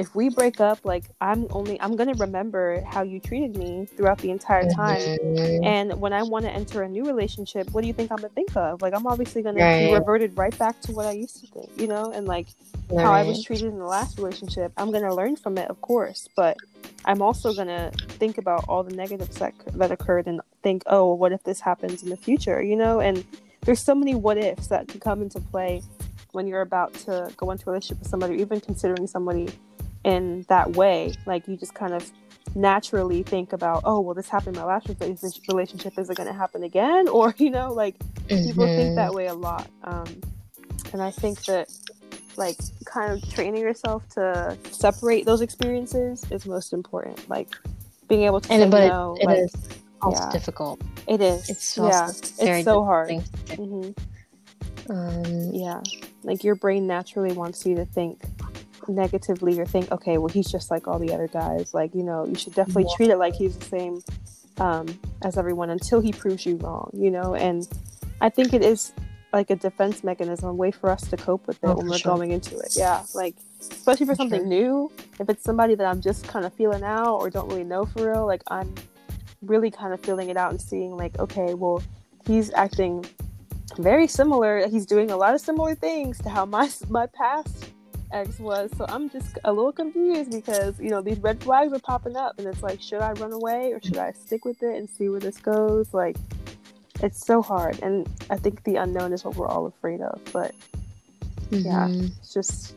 [0.00, 4.18] if we break up like i'm only i'm gonna remember how you treated me throughout
[4.18, 5.64] the entire time Mhm.
[5.64, 8.28] and when i want to enter a new relationship what do you think i'm gonna
[8.40, 11.46] think of like i'm obviously gonna be reverted right back to what i used to
[11.54, 12.46] think you know and like
[13.02, 14.72] how I was treated in the last relationship.
[14.76, 16.56] I'm gonna learn from it, of course, but
[17.04, 21.30] I'm also gonna think about all the negatives that that occurred and think, oh, what
[21.30, 22.60] if this happens in the future?
[22.60, 23.24] You know, and
[23.64, 25.82] there's so many what ifs that can come into play
[26.32, 29.48] when you're about to go into a relationship with somebody, even considering somebody
[30.04, 31.14] in that way.
[31.26, 32.10] Like you just kind of
[32.54, 35.98] naturally think about, oh, well, this happened in my last rela- relationship.
[35.98, 37.08] Is it gonna happen again?
[37.20, 37.96] Or you know, like
[38.38, 40.06] people think that way a lot um,
[40.92, 41.70] and i think that
[42.36, 47.48] like kind of training yourself to separate those experiences is most important like
[48.08, 49.68] being able to And but no it, like, it is
[50.02, 50.30] also yeah.
[50.30, 50.82] difficult.
[51.06, 53.90] it is It's yeah it's so hard difficult thing to hmm.
[54.88, 55.80] Um, yeah
[56.24, 58.22] like your brain naturally wants you to think
[58.88, 62.24] negatively or think okay well he's just like all the other guys like you know
[62.26, 62.96] you should definitely Yeah.
[62.96, 64.02] treat it like he's the same
[64.58, 64.86] um,
[65.22, 67.66] as everyone until he proves you wrong you know and
[68.20, 68.92] i think it is
[69.32, 71.98] like a defense mechanism a way for us to cope with it Oh, when we're
[71.98, 72.14] sure.
[72.16, 74.46] going into it yeah like especially for something sure.
[74.48, 77.84] new if it's somebody that i'm just kind of feeling out or don't really know
[77.86, 78.74] for real like i'm
[79.42, 81.82] really kind of feeling it out and seeing like okay well
[82.26, 83.04] he's acting
[83.78, 87.70] very similar he's doing a lot of similar things to how my my past
[88.12, 91.78] ex was so i'm just a little confused because you know these red flags are
[91.78, 94.76] popping up and it's like should i run away or should i stick with it
[94.76, 96.16] and see where this goes like
[97.02, 100.54] it's so hard and i think the unknown is what we're all afraid of but
[101.50, 101.88] Yeah.
[101.88, 102.10] mhm.
[102.18, 102.74] it's just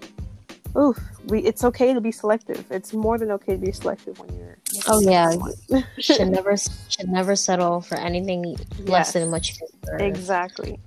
[0.78, 4.34] oof we it's okay to be selective it's more than okay to be selective when
[4.38, 4.58] you're
[4.88, 5.32] Oh, yeah.
[6.00, 6.56] should never
[6.90, 8.56] should never settle for anything
[8.86, 9.54] less than what you
[9.84, 10.02] deserve.
[10.02, 10.80] exactly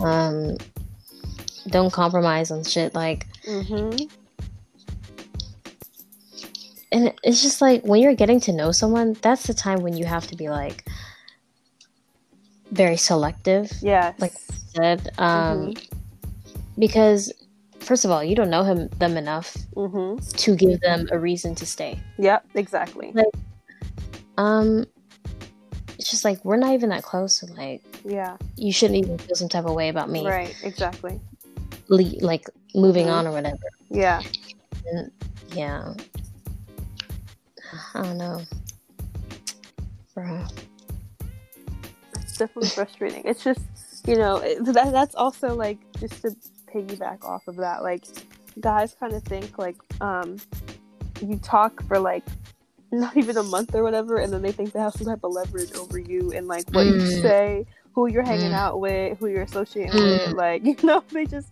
[0.00, 0.56] Um,
[1.68, 4.06] don't compromise on shit like, mm-hmm.
[6.92, 10.04] and it's just like when you're getting to know someone, that's the time when you
[10.04, 10.86] have to be like
[12.70, 13.70] very selective.
[13.82, 14.12] Yeah.
[14.18, 14.32] Like
[14.74, 15.88] Said, um, Mhm.
[16.78, 17.32] because
[17.78, 20.18] first of all, you don't know him them enough mm-hmm.
[20.36, 22.00] to give them a reason to stay.
[22.18, 23.26] yep exactly Like-
[24.36, 24.84] Um,
[25.96, 27.34] it's just like we're not even that close.
[27.40, 31.20] So like, yeah you shouldn't even feel some type of way about me, right exactly
[31.88, 33.12] le- like moving Mhm.
[33.12, 33.58] on or whatever.
[33.90, 34.20] yeah
[34.92, 35.10] And,
[35.52, 35.94] yeah,
[37.94, 38.42] I don't know,
[40.14, 40.44] bro.
[42.20, 43.22] it's definitely frustrating.
[43.24, 43.60] It's just,
[44.06, 46.36] you know, it, that, that's also like just to
[46.72, 47.82] piggyback off of that.
[47.82, 48.04] Like,
[48.60, 50.36] guys kind of think like um
[51.20, 52.24] you talk for like
[52.92, 55.32] not even a month or whatever, and then they think they have some type of
[55.32, 56.92] leverage over you and like what mm.
[56.92, 58.54] you say, who you're hanging mm.
[58.54, 60.26] out with, who you're associating mm.
[60.28, 60.36] with.
[60.36, 61.48] Like, you know, they just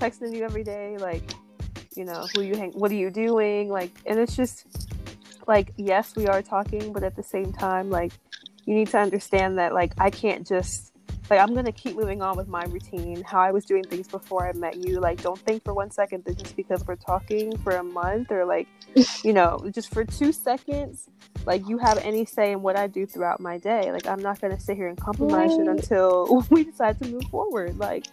[0.00, 1.22] texting you every day, like,
[1.96, 4.66] you know, who you hang, what are you doing, like, and it's just
[5.46, 8.12] like, yes, we are talking, but at the same time, like,
[8.64, 10.90] you need to understand that, like, I can't just
[11.30, 14.48] like I'm gonna keep moving on with my routine, how I was doing things before
[14.48, 14.98] I met you.
[14.98, 18.44] Like, don't think for one second that just because we're talking for a month or
[18.44, 18.66] like,
[19.24, 21.08] you know, just for two seconds,
[21.46, 23.92] like you have any say in what I do throughout my day.
[23.92, 27.78] Like, I'm not gonna sit here and compromise it until we decide to move forward.
[27.78, 28.06] Like,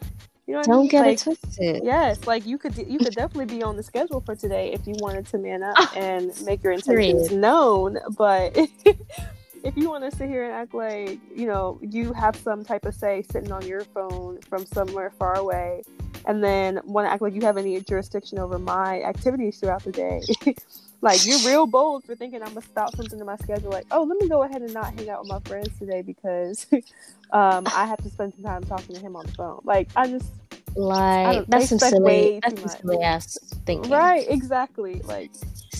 [0.47, 0.87] you know, don't I mean?
[0.89, 1.83] get like, it twisted.
[1.83, 4.95] Yes, like you could you could definitely be on the schedule for today if you
[4.99, 7.97] wanted to man up ah, and make your intentions known.
[8.17, 8.57] But
[9.63, 12.85] if you want to sit here and act like you know you have some type
[12.85, 15.83] of say sitting on your phone from somewhere far away
[16.25, 19.91] and then want to act like you have any jurisdiction over my activities throughout the
[19.91, 20.21] day
[21.01, 23.71] like you're real bold for thinking i'm gonna stop something in my schedule.
[23.71, 26.65] Like oh let me go ahead and not hang out with my friends today because
[27.31, 29.61] um, i have to spend some time talking to him on the phone.
[29.63, 30.31] Like i just
[30.75, 33.91] like I that's some silly that's some silly ass thinking.
[33.91, 35.01] Right exactly.
[35.03, 35.31] Like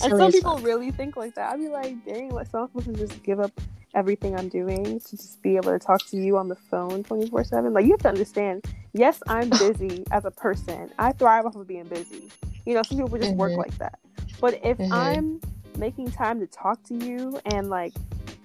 [0.02, 1.52] and some people really think like that.
[1.52, 3.52] I'd be like, dang, like some people just give up
[3.94, 7.44] everything I'm doing to just be able to talk to you on the phone 24
[7.44, 7.72] 7.
[7.72, 10.90] Like, you have to understand, yes, I'm busy as a person.
[10.98, 12.30] I thrive off of being busy.
[12.66, 13.38] You know, some people just mm-hmm.
[13.38, 13.98] work like that.
[14.40, 14.92] But if mm-hmm.
[14.92, 15.40] I'm
[15.76, 17.94] making time to talk to you and like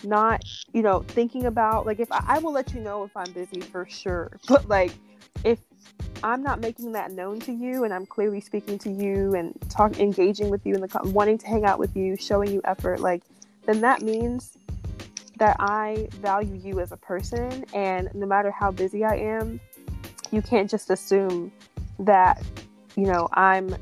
[0.03, 3.31] not, you know, thinking about, like, if I, I will let you know if I'm
[3.31, 4.37] busy for sure.
[4.47, 4.91] But like,
[5.43, 5.59] if
[6.23, 9.99] I'm not making that known to you, and I'm clearly speaking to you and talk,
[9.99, 13.23] engaging with you, and wanting to hang out with you, showing you effort, like,
[13.65, 14.57] then that means
[15.37, 19.59] that I value you as a person, and no matter how busy I am,
[20.33, 21.51] you can't just assume
[21.99, 22.41] that
[22.95, 23.75] you know I'm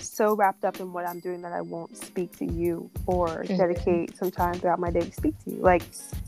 [0.00, 3.56] so wrapped up in what I'm doing that I won't speak to you or mm-hmm.
[3.56, 5.58] dedicate some time throughout my day to speak to you.
[5.58, 5.82] Like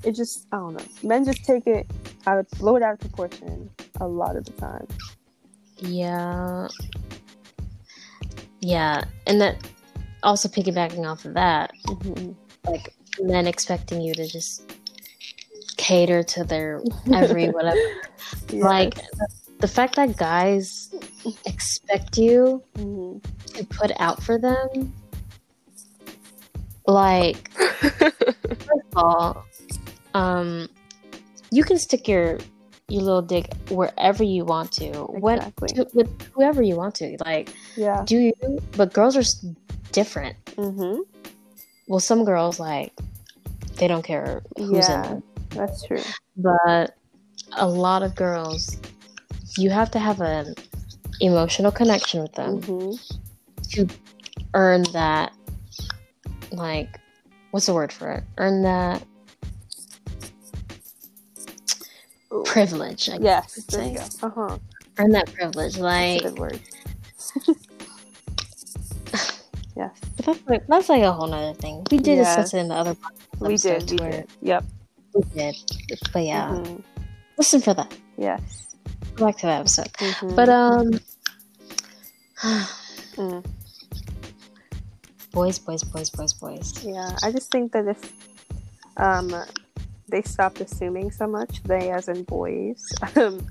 [0.05, 0.85] it just I don't know.
[1.03, 1.91] Men just take it
[2.27, 4.87] out of blow it out of proportion a lot of the time.
[5.79, 6.69] Yeah.
[8.61, 9.05] Yeah.
[9.27, 9.57] And that
[10.23, 12.33] also piggybacking off of that, mm-hmm.
[12.71, 14.77] like men expecting you to just
[15.77, 17.77] cater to their every whatever.
[18.51, 18.63] yes.
[18.63, 18.99] Like
[19.61, 20.95] the fact that guys
[21.47, 23.19] expect you mm-hmm.
[23.55, 24.93] to put out for them,
[26.87, 29.45] like, first of all,
[30.15, 30.69] um,
[31.51, 32.39] you can stick your
[32.89, 35.21] your little dick wherever you want to, exactly.
[35.21, 37.17] when to, with whoever you want to.
[37.25, 38.33] Like, yeah, do you?
[38.77, 39.49] But girls are
[39.93, 40.43] different.
[40.57, 41.03] Mm-hmm.
[41.87, 42.93] Well, some girls like
[43.77, 45.23] they don't care who's yeah, in them.
[45.51, 46.03] That's true.
[46.37, 46.97] But
[47.57, 48.79] a lot of girls,
[49.57, 50.55] you have to have an
[51.21, 52.93] emotional connection with them mm-hmm.
[53.73, 53.89] to
[54.55, 55.33] earn that.
[56.53, 56.99] Like,
[57.51, 58.25] what's the word for it?
[58.39, 59.05] Earn that
[62.45, 63.09] privilege.
[63.09, 64.05] I yes, there you go.
[64.23, 64.59] Uh huh.
[64.99, 66.61] Earn that privilege, like good word.
[69.77, 71.87] yes, but that's like that's like a whole nother thing.
[71.91, 72.37] We did yes.
[72.37, 72.97] discuss it in the other.
[73.39, 73.91] We did.
[73.91, 74.29] We did.
[74.43, 74.65] Yep.
[75.15, 75.57] We did.
[76.13, 76.81] But yeah, mm-hmm.
[77.39, 77.95] listen for that.
[78.17, 78.70] Yes.
[79.21, 79.93] Back to that episode.
[79.93, 80.35] Mm-hmm.
[80.35, 80.91] But um.
[83.17, 83.45] mm.
[85.31, 86.83] Boys, boys, boys, boys, boys.
[86.83, 88.13] Yeah, I just think that if
[88.97, 89.35] um
[90.09, 93.47] they stopped assuming so much, they as in boys um,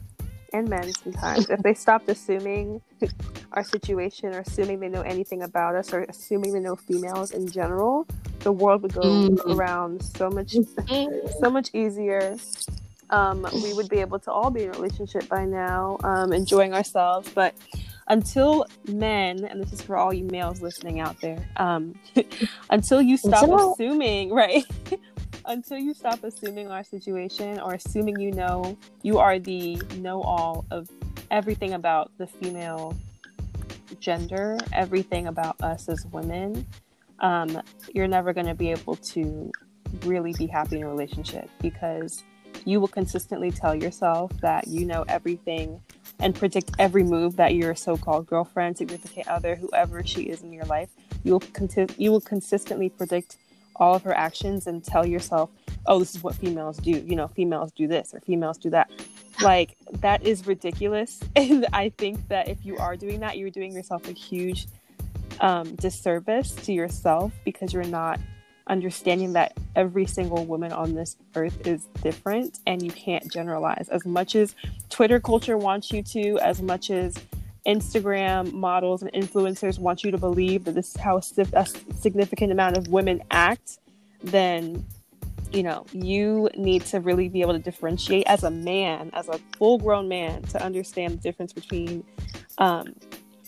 [0.53, 2.81] and men sometimes, if they stopped assuming
[3.53, 7.47] our situation or assuming they know anything about us or assuming they know females in
[7.47, 8.07] general,
[8.39, 9.55] the world would go mm.
[9.55, 10.55] around so much
[11.39, 12.35] so much easier.
[13.09, 16.73] Um, we would be able to all be in a relationship by now, um, enjoying
[16.73, 17.31] ourselves.
[17.33, 17.55] But
[18.07, 21.95] until men, and this is for all you males listening out there, um,
[22.69, 24.65] until you stop assuming, right?
[25.45, 30.65] until you stop assuming our situation or assuming you know you are the know all
[30.69, 30.89] of
[31.31, 32.95] everything about the female
[33.99, 36.65] gender, everything about us as women,
[37.19, 37.61] um,
[37.93, 39.51] you're never going to be able to
[40.05, 42.23] really be happy in a relationship because
[42.65, 45.81] you will consistently tell yourself that you know everything
[46.19, 50.65] and predict every move that your so-called girlfriend, significant other, whoever she is in your
[50.65, 50.89] life,
[51.23, 53.37] you will conti- you will consistently predict
[53.75, 55.49] all of her actions and tell yourself,
[55.85, 56.91] oh, this is what females do.
[56.91, 58.89] You know, females do this or females do that.
[59.41, 61.21] Like, that is ridiculous.
[61.35, 64.67] And I think that if you are doing that, you're doing yourself a huge
[65.39, 68.19] um, disservice to yourself because you're not
[68.69, 73.89] understanding that every single woman on this earth is different and you can't generalize.
[73.89, 74.55] As much as
[74.89, 77.15] Twitter culture wants you to, as much as
[77.65, 81.65] Instagram models and influencers want you to believe that this is how a
[81.95, 83.79] significant amount of women act,
[84.23, 84.85] then
[85.51, 89.39] you know you need to really be able to differentiate as a man, as a
[89.57, 92.03] full-grown man, to understand the difference between
[92.59, 92.93] um,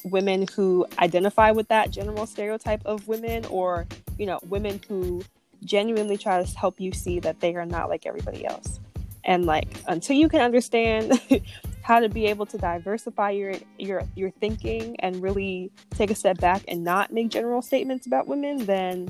[0.03, 3.87] women who identify with that general stereotype of women, or
[4.17, 5.23] you know women who
[5.63, 8.79] genuinely try to help you see that they are not like everybody else.
[9.23, 11.21] And like until you can understand
[11.83, 16.39] how to be able to diversify your your your thinking and really take a step
[16.39, 19.09] back and not make general statements about women, then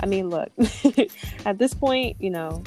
[0.00, 0.50] I mean, look,
[1.44, 2.62] at this point, you know,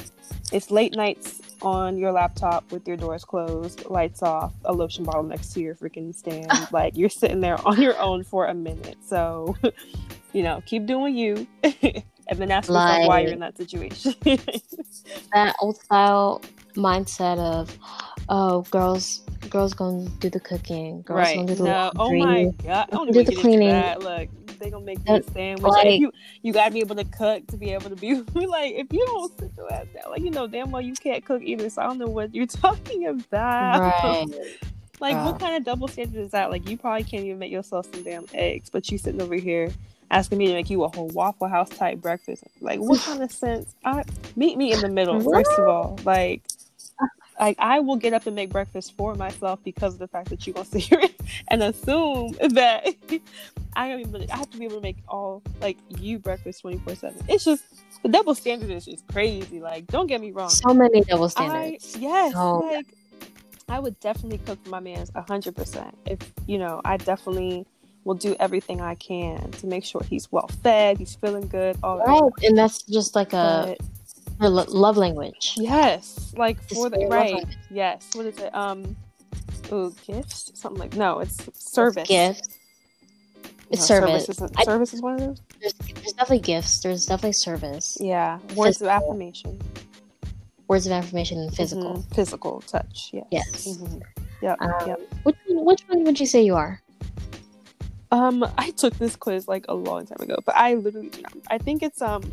[0.52, 5.24] it's late nights on your laptop with your doors closed, lights off, a lotion bottle
[5.24, 6.52] next to your freaking stand.
[6.72, 8.98] like you're sitting there on your own for a minute.
[9.06, 9.56] So,
[10.34, 11.48] you know, keep doing you.
[11.64, 14.16] and then ask yourself like, why you're in that situation.
[15.34, 16.42] that old style
[16.76, 17.78] mindset of,
[18.30, 21.36] oh, girls, girls gonna do the cooking, girls right.
[21.36, 21.92] gonna do the no.
[21.96, 24.00] Oh my god, I don't the cleaning.
[24.00, 25.64] Look, they gonna make a sandwich.
[25.64, 26.12] Like, you,
[26.42, 28.74] you gotta be able to cook to be able to be like.
[28.74, 31.42] If you don't sit your ass down, like you know damn well you can't cook
[31.44, 31.70] either.
[31.70, 33.80] So I don't know what you're talking about.
[34.04, 34.28] Right.
[35.00, 36.52] like uh, what kind of double standard is that?
[36.52, 39.70] Like you probably can't even make yourself some damn eggs, but you sitting over here
[40.12, 42.44] asking me to make you a whole Waffle House type breakfast.
[42.60, 43.74] Like, what kind of sense?
[43.84, 44.04] I
[44.36, 46.00] meet me in the middle, first of all.
[46.04, 46.44] Like,
[47.40, 50.46] like I will get up and make breakfast for myself because of the fact that
[50.46, 51.04] you're gonna sit here
[51.48, 52.86] and assume that
[53.76, 56.94] I have, I have to be able to make all like you breakfast twenty four
[56.96, 57.24] seven.
[57.28, 57.64] It's just
[58.04, 59.62] the double standard is just crazy.
[59.62, 60.50] Like, don't get me wrong.
[60.50, 61.96] So many double standards.
[61.96, 62.88] I, yes, so like
[63.70, 65.98] I would definitely cook for my man's hundred percent.
[66.06, 67.66] If you know, I definitely
[68.04, 72.00] will do everything I can to make sure he's well fed, he's feeling good, all
[72.00, 72.32] right.
[72.38, 72.48] That.
[72.48, 73.76] And that's just like a
[74.40, 75.54] but, love language.
[75.58, 77.46] Yes, like for the right.
[77.70, 78.54] Yes, what is it?
[78.56, 78.96] Um,
[79.72, 82.08] oh, gifts, something like no, it's service.
[82.08, 82.58] Gifts.
[83.70, 84.26] It's no, service.
[84.26, 85.42] Service, I, service is one of those.
[85.62, 86.82] There's, there's definitely gifts.
[86.82, 87.98] There's definitely service.
[88.02, 88.90] Yeah, words physical.
[88.90, 89.62] of affirmation.
[90.68, 91.98] Words of affirmation and physical.
[91.98, 92.14] Mm-hmm.
[92.14, 93.12] Physical touch.
[93.14, 93.28] Yes.
[93.32, 93.68] Yes.
[93.68, 94.00] Mm-hmm.
[94.42, 94.62] Yep.
[94.62, 95.00] Um, yep.
[95.24, 96.82] Which which one would you say you are?
[98.12, 101.34] Um, I took this quiz like a long time ago, but I literally do not.
[101.50, 102.24] I think it's um,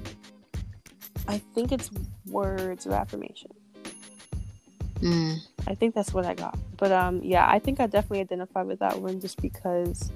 [1.28, 1.90] I think it's
[2.26, 3.50] words of affirmation.
[5.00, 5.38] Mm.
[5.66, 6.58] I think that's what I got.
[6.76, 10.10] But um, yeah, I think I definitely identify with that one just because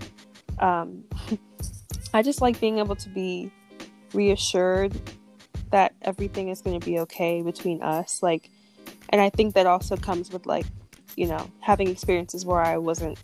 [0.58, 1.04] um,
[2.14, 3.50] I just like being able to be
[4.12, 4.98] reassured
[5.70, 8.22] that everything is going to be okay between us.
[8.22, 8.50] Like,
[9.10, 10.66] and I think that also comes with like,
[11.16, 13.18] you know, having experiences where I wasn't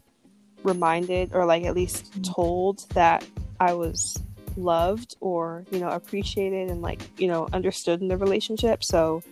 [0.63, 2.23] reminded or like at least mm-hmm.
[2.23, 3.25] told that
[3.61, 4.21] I was
[4.59, 9.23] loved or you know appreciated and like you know understood in the relationship so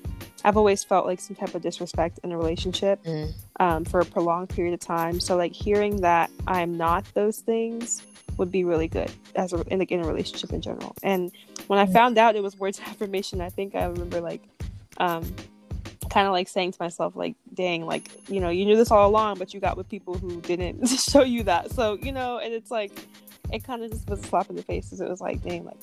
[0.45, 3.33] i've always felt like some type of disrespect in a relationship mm.
[3.59, 8.03] um, for a prolonged period of time so like hearing that i'm not those things
[8.37, 11.33] would be really good as a in, like, in a relationship in general and
[11.67, 11.93] when i mm.
[11.93, 14.43] found out it was words of affirmation i think i remember like
[14.99, 15.25] um,
[16.11, 19.09] kind of like saying to myself like dang like you know you knew this all
[19.09, 22.53] along but you got with people who didn't show you that so you know and
[22.53, 22.93] it's like
[23.53, 25.65] it kind of just was a slap in the face because it was like dang
[25.65, 25.81] like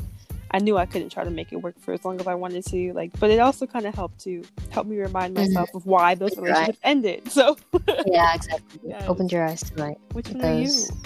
[0.52, 2.66] i knew i couldn't try to make it work for as long as i wanted
[2.66, 5.46] to like but it also kind of helped to help me remind mm-hmm.
[5.46, 5.78] myself mm-hmm.
[5.78, 7.58] of why those relationships ended so
[8.06, 9.04] yeah exactly yes.
[9.08, 10.90] opened your eyes to like which one those...
[10.90, 11.02] are you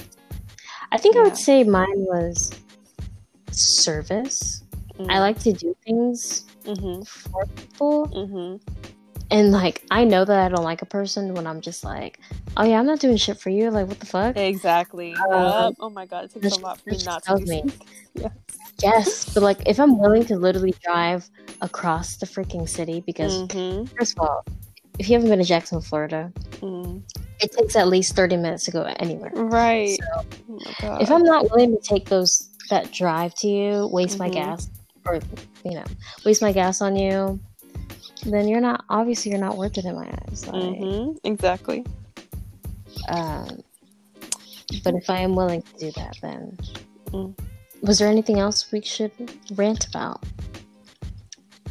[0.91, 1.22] i think yeah.
[1.22, 2.51] i would say mine was
[3.51, 4.63] service
[4.93, 5.09] mm-hmm.
[5.09, 7.01] i like to do things mm-hmm.
[7.03, 8.57] for people mm-hmm
[9.30, 12.19] and like I know that I don't like a person when I'm just like,
[12.55, 13.69] oh yeah, I'm not doing shit for you.
[13.71, 14.38] Like what the fuck?
[14.38, 15.13] Exactly.
[15.15, 17.38] Um, oh my god, it takes a lot for me not to.
[17.38, 17.63] Me.
[18.15, 18.32] yes.
[18.82, 21.30] Yes, but like if I'm willing to literally drive
[21.61, 23.86] across the freaking city, because mm-hmm.
[23.97, 24.45] first of all,
[24.99, 27.01] if you haven't been to Jackson, Florida, mm.
[27.41, 29.32] it takes at least thirty minutes to go anywhere.
[29.34, 29.97] Right.
[29.99, 30.25] So,
[30.84, 34.23] oh if I'm not willing to take those that drive to you, waste mm-hmm.
[34.23, 34.69] my gas,
[35.05, 35.19] or
[35.65, 35.86] you know,
[36.23, 37.39] waste my gas on you
[38.34, 40.45] then you're not obviously you're not worth it in my eyes.
[40.47, 41.86] Like, mm-hmm, exactly.
[43.09, 43.63] Um,
[44.84, 46.57] but if I am willing to do that, then
[47.07, 47.38] mm.
[47.82, 49.11] was there anything else we should
[49.55, 50.23] rant about?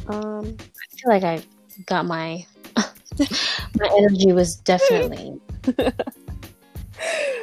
[0.07, 1.43] Um, I feel like I
[1.85, 2.45] got my
[3.19, 5.39] my energy was definitely.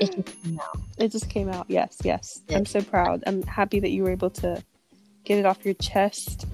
[0.00, 0.78] it just came out.
[0.98, 1.66] It just came out.
[1.68, 2.40] Yes, yes.
[2.50, 3.22] I'm so proud.
[3.26, 4.62] I'm happy that you were able to
[5.24, 6.46] get it off your chest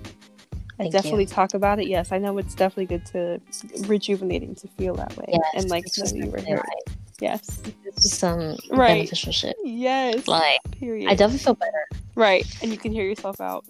[0.80, 1.28] I definitely you.
[1.28, 1.86] talk about it.
[1.86, 3.40] Yes, I know it's definitely good to
[3.86, 5.26] rejuvenating to feel that way.
[5.28, 6.96] Yes, and like know you were Right.
[7.20, 7.60] Yes.
[7.84, 8.94] It's just some right.
[8.94, 9.56] beneficial shit.
[9.62, 10.26] Yes.
[10.26, 11.10] Like period.
[11.10, 11.86] I definitely feel better.
[12.14, 12.46] Right.
[12.62, 13.64] And you can hear yourself out.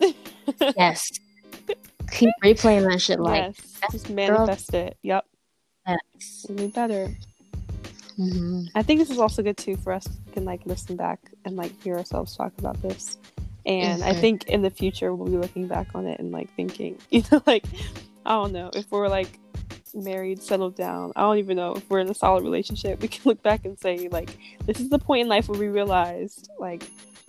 [0.77, 1.11] yes.
[2.13, 3.93] Keep replaying that shit like yes.
[3.93, 4.81] just manifest girl.
[4.83, 4.97] it.
[5.03, 5.25] Yep.
[5.87, 6.47] Yes.
[6.55, 7.09] Be better.
[8.19, 8.65] Mm-hmm.
[8.75, 11.57] I think this is also good too for us we can like listen back and
[11.57, 13.19] like hear ourselves talk about this.
[13.67, 16.99] And I think in the future we'll be looking back on it and like thinking,
[17.11, 17.65] you know, like
[18.25, 19.39] I don't know if we're like
[19.95, 21.13] married, settled down.
[21.17, 23.01] I don't even know if we're in a solid relationship.
[23.01, 24.37] We can look back and say like,
[24.67, 26.85] this is the point in life where we realized like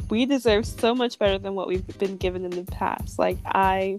[0.09, 3.17] we deserve so much better than what we've been given in the past.
[3.17, 3.97] Like I,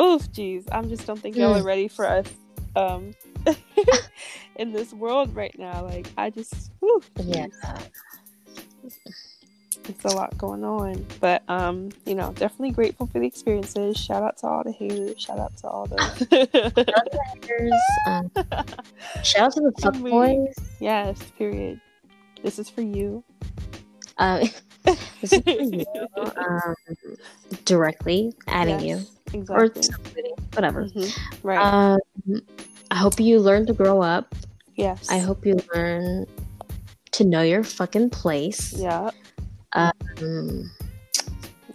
[0.00, 2.26] oof, geez, I just don't think y'all are ready for us.
[2.76, 3.14] Um,
[4.56, 7.46] in this world right now, like I just, whew, Yeah.
[9.88, 14.22] It's a lot going on but um you know definitely grateful for the experiences shout
[14.22, 15.96] out to all the haters shout out to all the
[18.06, 18.30] Um,
[19.22, 20.54] shout out to the fuck boys.
[20.80, 21.80] yes period
[22.42, 23.22] this is for you
[24.18, 24.46] Uh,
[25.20, 25.84] this is for you.
[26.16, 26.74] Um,
[27.64, 29.00] directly adding you
[29.32, 30.84] Yes, or exactly somebody, whatever.
[30.84, 31.18] Mhm.
[31.42, 31.98] right Um,
[32.90, 34.34] I hope you learn to grow up.
[34.76, 36.26] yes I hope you learn
[37.12, 38.72] to know your fucking place.
[38.74, 39.10] yeah
[39.76, 40.70] Um,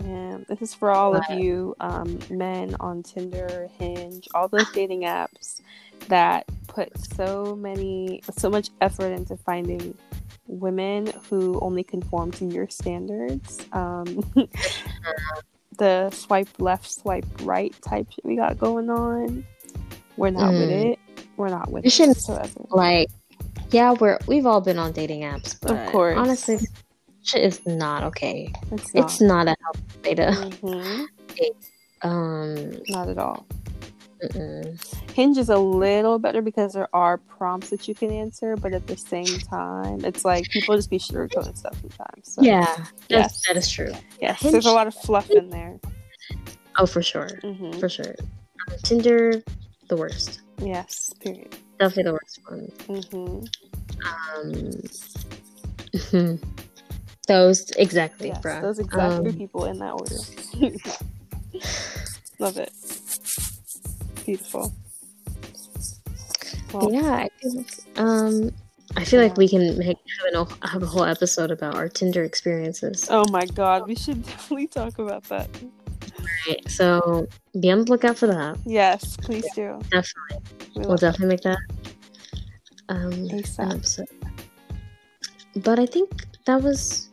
[0.04, 5.02] yeah this is for all of you um men on tinder hinge all those dating
[5.02, 5.62] apps
[6.08, 9.96] that put so many so much effort into finding
[10.48, 14.06] women who only conform to your standards um
[15.78, 19.46] the swipe left swipe right type shit we got going on
[20.18, 20.94] we're not with Mm.
[20.94, 21.00] it
[21.38, 23.10] we're not with You it shouldn't- whatsoever like,
[23.72, 26.18] yeah, we're we've all been on dating apps, but Of course.
[26.18, 26.58] honestly,
[27.24, 28.52] shit is not okay.
[28.72, 30.32] it's not, It's not a healthy way to.
[30.32, 31.08] Mhm.
[32.04, 33.46] Um, not at all
[34.24, 35.12] mm-mm.
[35.12, 38.88] Hinge is a little better because there are prompts that you can answer, but at
[38.88, 42.34] the same time, it's like people just be sugarcoating stuff sometimes.
[42.34, 43.42] So, yeah, that's, Yes.
[43.48, 43.92] that is true.
[44.22, 45.80] yes, Hinge- there's a lot of fluff in there.
[46.78, 48.16] Oh, for sure, hmm for sure.
[48.20, 49.44] Um, Tinder,
[49.90, 50.42] the worst.
[50.60, 51.56] Yes, period.
[51.80, 52.72] Definitely the worst one.
[52.88, 53.46] hmm
[54.06, 54.52] Um,
[55.94, 56.40] mhm.
[57.28, 58.62] Those exactly, Yes, bruh.
[58.62, 60.16] those exact three Um, people in that order.
[62.40, 62.72] Love it.
[64.26, 64.74] Beautiful.
[66.74, 67.68] Well, yeah, I think.
[67.98, 68.52] Um,
[68.98, 69.28] I feel Yeah.
[69.28, 73.08] like we can make have, an, have a whole episode about our Tinder experiences.
[73.10, 75.50] Oh my god, we should definitely talk about that.
[76.48, 77.28] Right, so
[77.60, 78.58] be on the lookout for that.
[78.66, 79.80] Yes, please do.
[79.92, 80.40] Definitely,
[80.76, 81.58] We we'll love definitely make that.
[82.90, 83.76] Um, ASAP.
[83.76, 84.08] episode.
[85.58, 87.10] But I think that was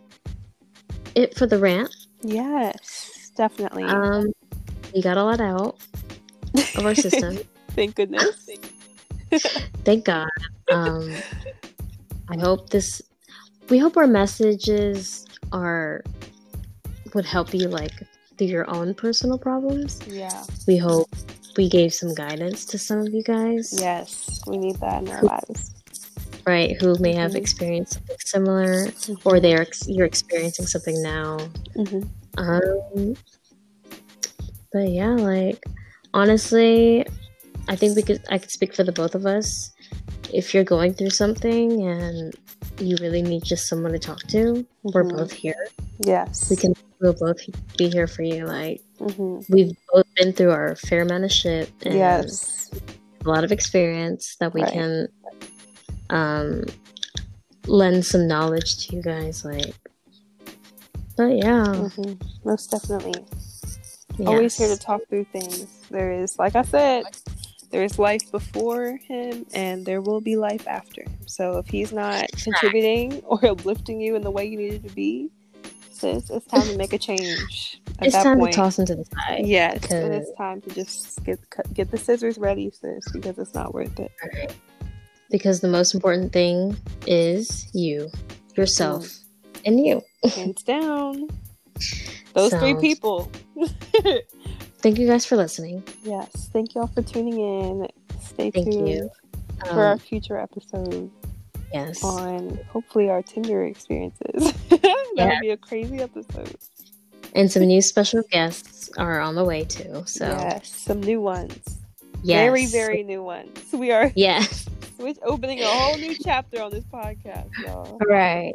[1.18, 1.94] it for the rant.
[2.22, 3.84] Yes, definitely.
[3.84, 4.32] Um,
[4.94, 5.78] we got a lot out
[6.76, 7.38] of our system.
[7.70, 8.48] Thank goodness.
[9.84, 10.28] Thank God.
[10.70, 11.12] Um,
[12.28, 13.02] I hope this.
[13.68, 16.02] We hope our messages are
[17.14, 17.92] would help you like
[18.36, 20.00] through your own personal problems.
[20.06, 20.44] Yeah.
[20.66, 21.08] We hope
[21.56, 25.22] we gave some guidance to some of you guys, Yes, we need that in our
[25.22, 25.74] lives.
[26.48, 26.80] Right?
[26.80, 27.36] Who may have Mhm.
[27.36, 28.88] experienced something similar,
[29.24, 31.38] or they're ex- you're experiencing something now.
[31.76, 32.00] hmm
[32.38, 33.16] Um,
[34.72, 35.62] but yeah, like
[36.14, 37.06] honestly,
[37.68, 38.22] I think we could.
[38.30, 39.70] I could speak for the both of us.
[40.32, 42.34] If you're going through something and
[42.80, 45.16] you really need just someone to talk to, we're Mhm.
[45.16, 45.66] both here.
[46.00, 46.48] Yes.
[46.50, 46.74] We can.
[47.00, 47.38] We'll both
[47.76, 48.46] be here for you.
[48.46, 52.70] Like hmm we've both been through our fair amount of shit and Yes.
[53.24, 54.72] a lot of experience that we Right.
[54.72, 55.08] can
[56.10, 56.64] um
[57.66, 59.44] lend some knowledge to you guys.
[59.44, 59.74] Like,
[61.16, 62.12] but yeah, hmm
[62.44, 63.24] Most definitely.
[64.26, 65.66] Always here to talk through things.
[65.90, 67.04] There is, like I said,
[67.70, 71.16] there is life before him, and there will be life after him.
[71.26, 75.30] So if he's not contributing or uplifting you in the way you needed to be,
[75.92, 77.80] sis, it's time to make a change.
[78.00, 78.52] At It's that time point.
[78.52, 79.46] to toss into the side.
[79.46, 81.38] Yes, and it's time to just get
[81.74, 84.10] get the scissors ready, sis, because it's not worth it.
[85.30, 86.76] Because the most important thing
[87.06, 88.10] is you,
[88.56, 89.60] yourself, Mm.
[89.66, 90.02] and you.
[90.34, 91.28] Hands down.
[92.34, 93.30] Those three people.
[94.80, 95.82] Thank you guys for listening.
[96.04, 96.48] yes.
[96.52, 97.88] Thank y'all for tuning in.
[98.22, 99.10] Stay Thank tuned you.
[99.64, 101.10] for our Um, future episodes.
[101.72, 102.02] yes.
[102.04, 104.52] on hopefully our Tinder experiences.
[104.70, 105.28] that Yeah.
[105.30, 106.54] would be a crazy episode.
[107.34, 110.02] And some new special guests are on the way too.
[110.06, 111.58] So Yes, some new ones.
[112.22, 112.38] yes.
[112.38, 113.50] Very, very new ones.
[113.72, 114.66] We are Yes.
[114.98, 117.98] Switch opening a whole new chapter on this podcast, y'all.
[118.06, 118.54] Right.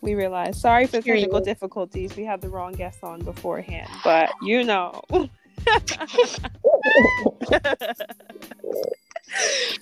[0.00, 0.60] We realize.
[0.60, 1.22] Sorry for the Period.
[1.22, 2.16] technical difficulties.
[2.16, 5.02] We had the wrong guest on beforehand, but you know.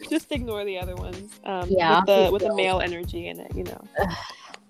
[0.08, 1.32] Just ignore the other ones.
[1.44, 3.84] Um, Yeah, with the with the male energy in it, you know.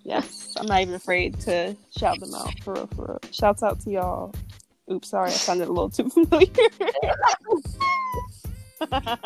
[0.04, 3.20] yes, I'm not even afraid to shout them out for real, for real.
[3.32, 4.34] Shouts out to y'all.
[4.90, 6.48] Oops, sorry, I sounded a little too familiar.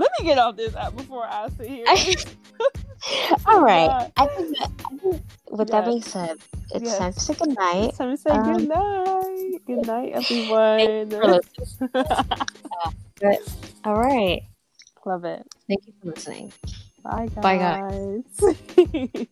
[0.00, 1.84] Let me get off this app before I sit here.
[3.44, 4.10] All right.
[4.16, 5.70] I think, that, I think with yes.
[5.70, 6.38] that being said,
[6.74, 6.98] it's yes.
[6.98, 7.88] time to say good night.
[7.90, 9.58] It's time to say um, good night.
[9.66, 11.08] Good night, everyone.
[13.20, 14.42] but, all right.
[15.04, 15.46] Love it.
[15.68, 16.50] Thank you for listening.
[17.02, 17.42] Bye, guys.
[17.42, 18.54] Bye,
[19.04, 19.26] guys.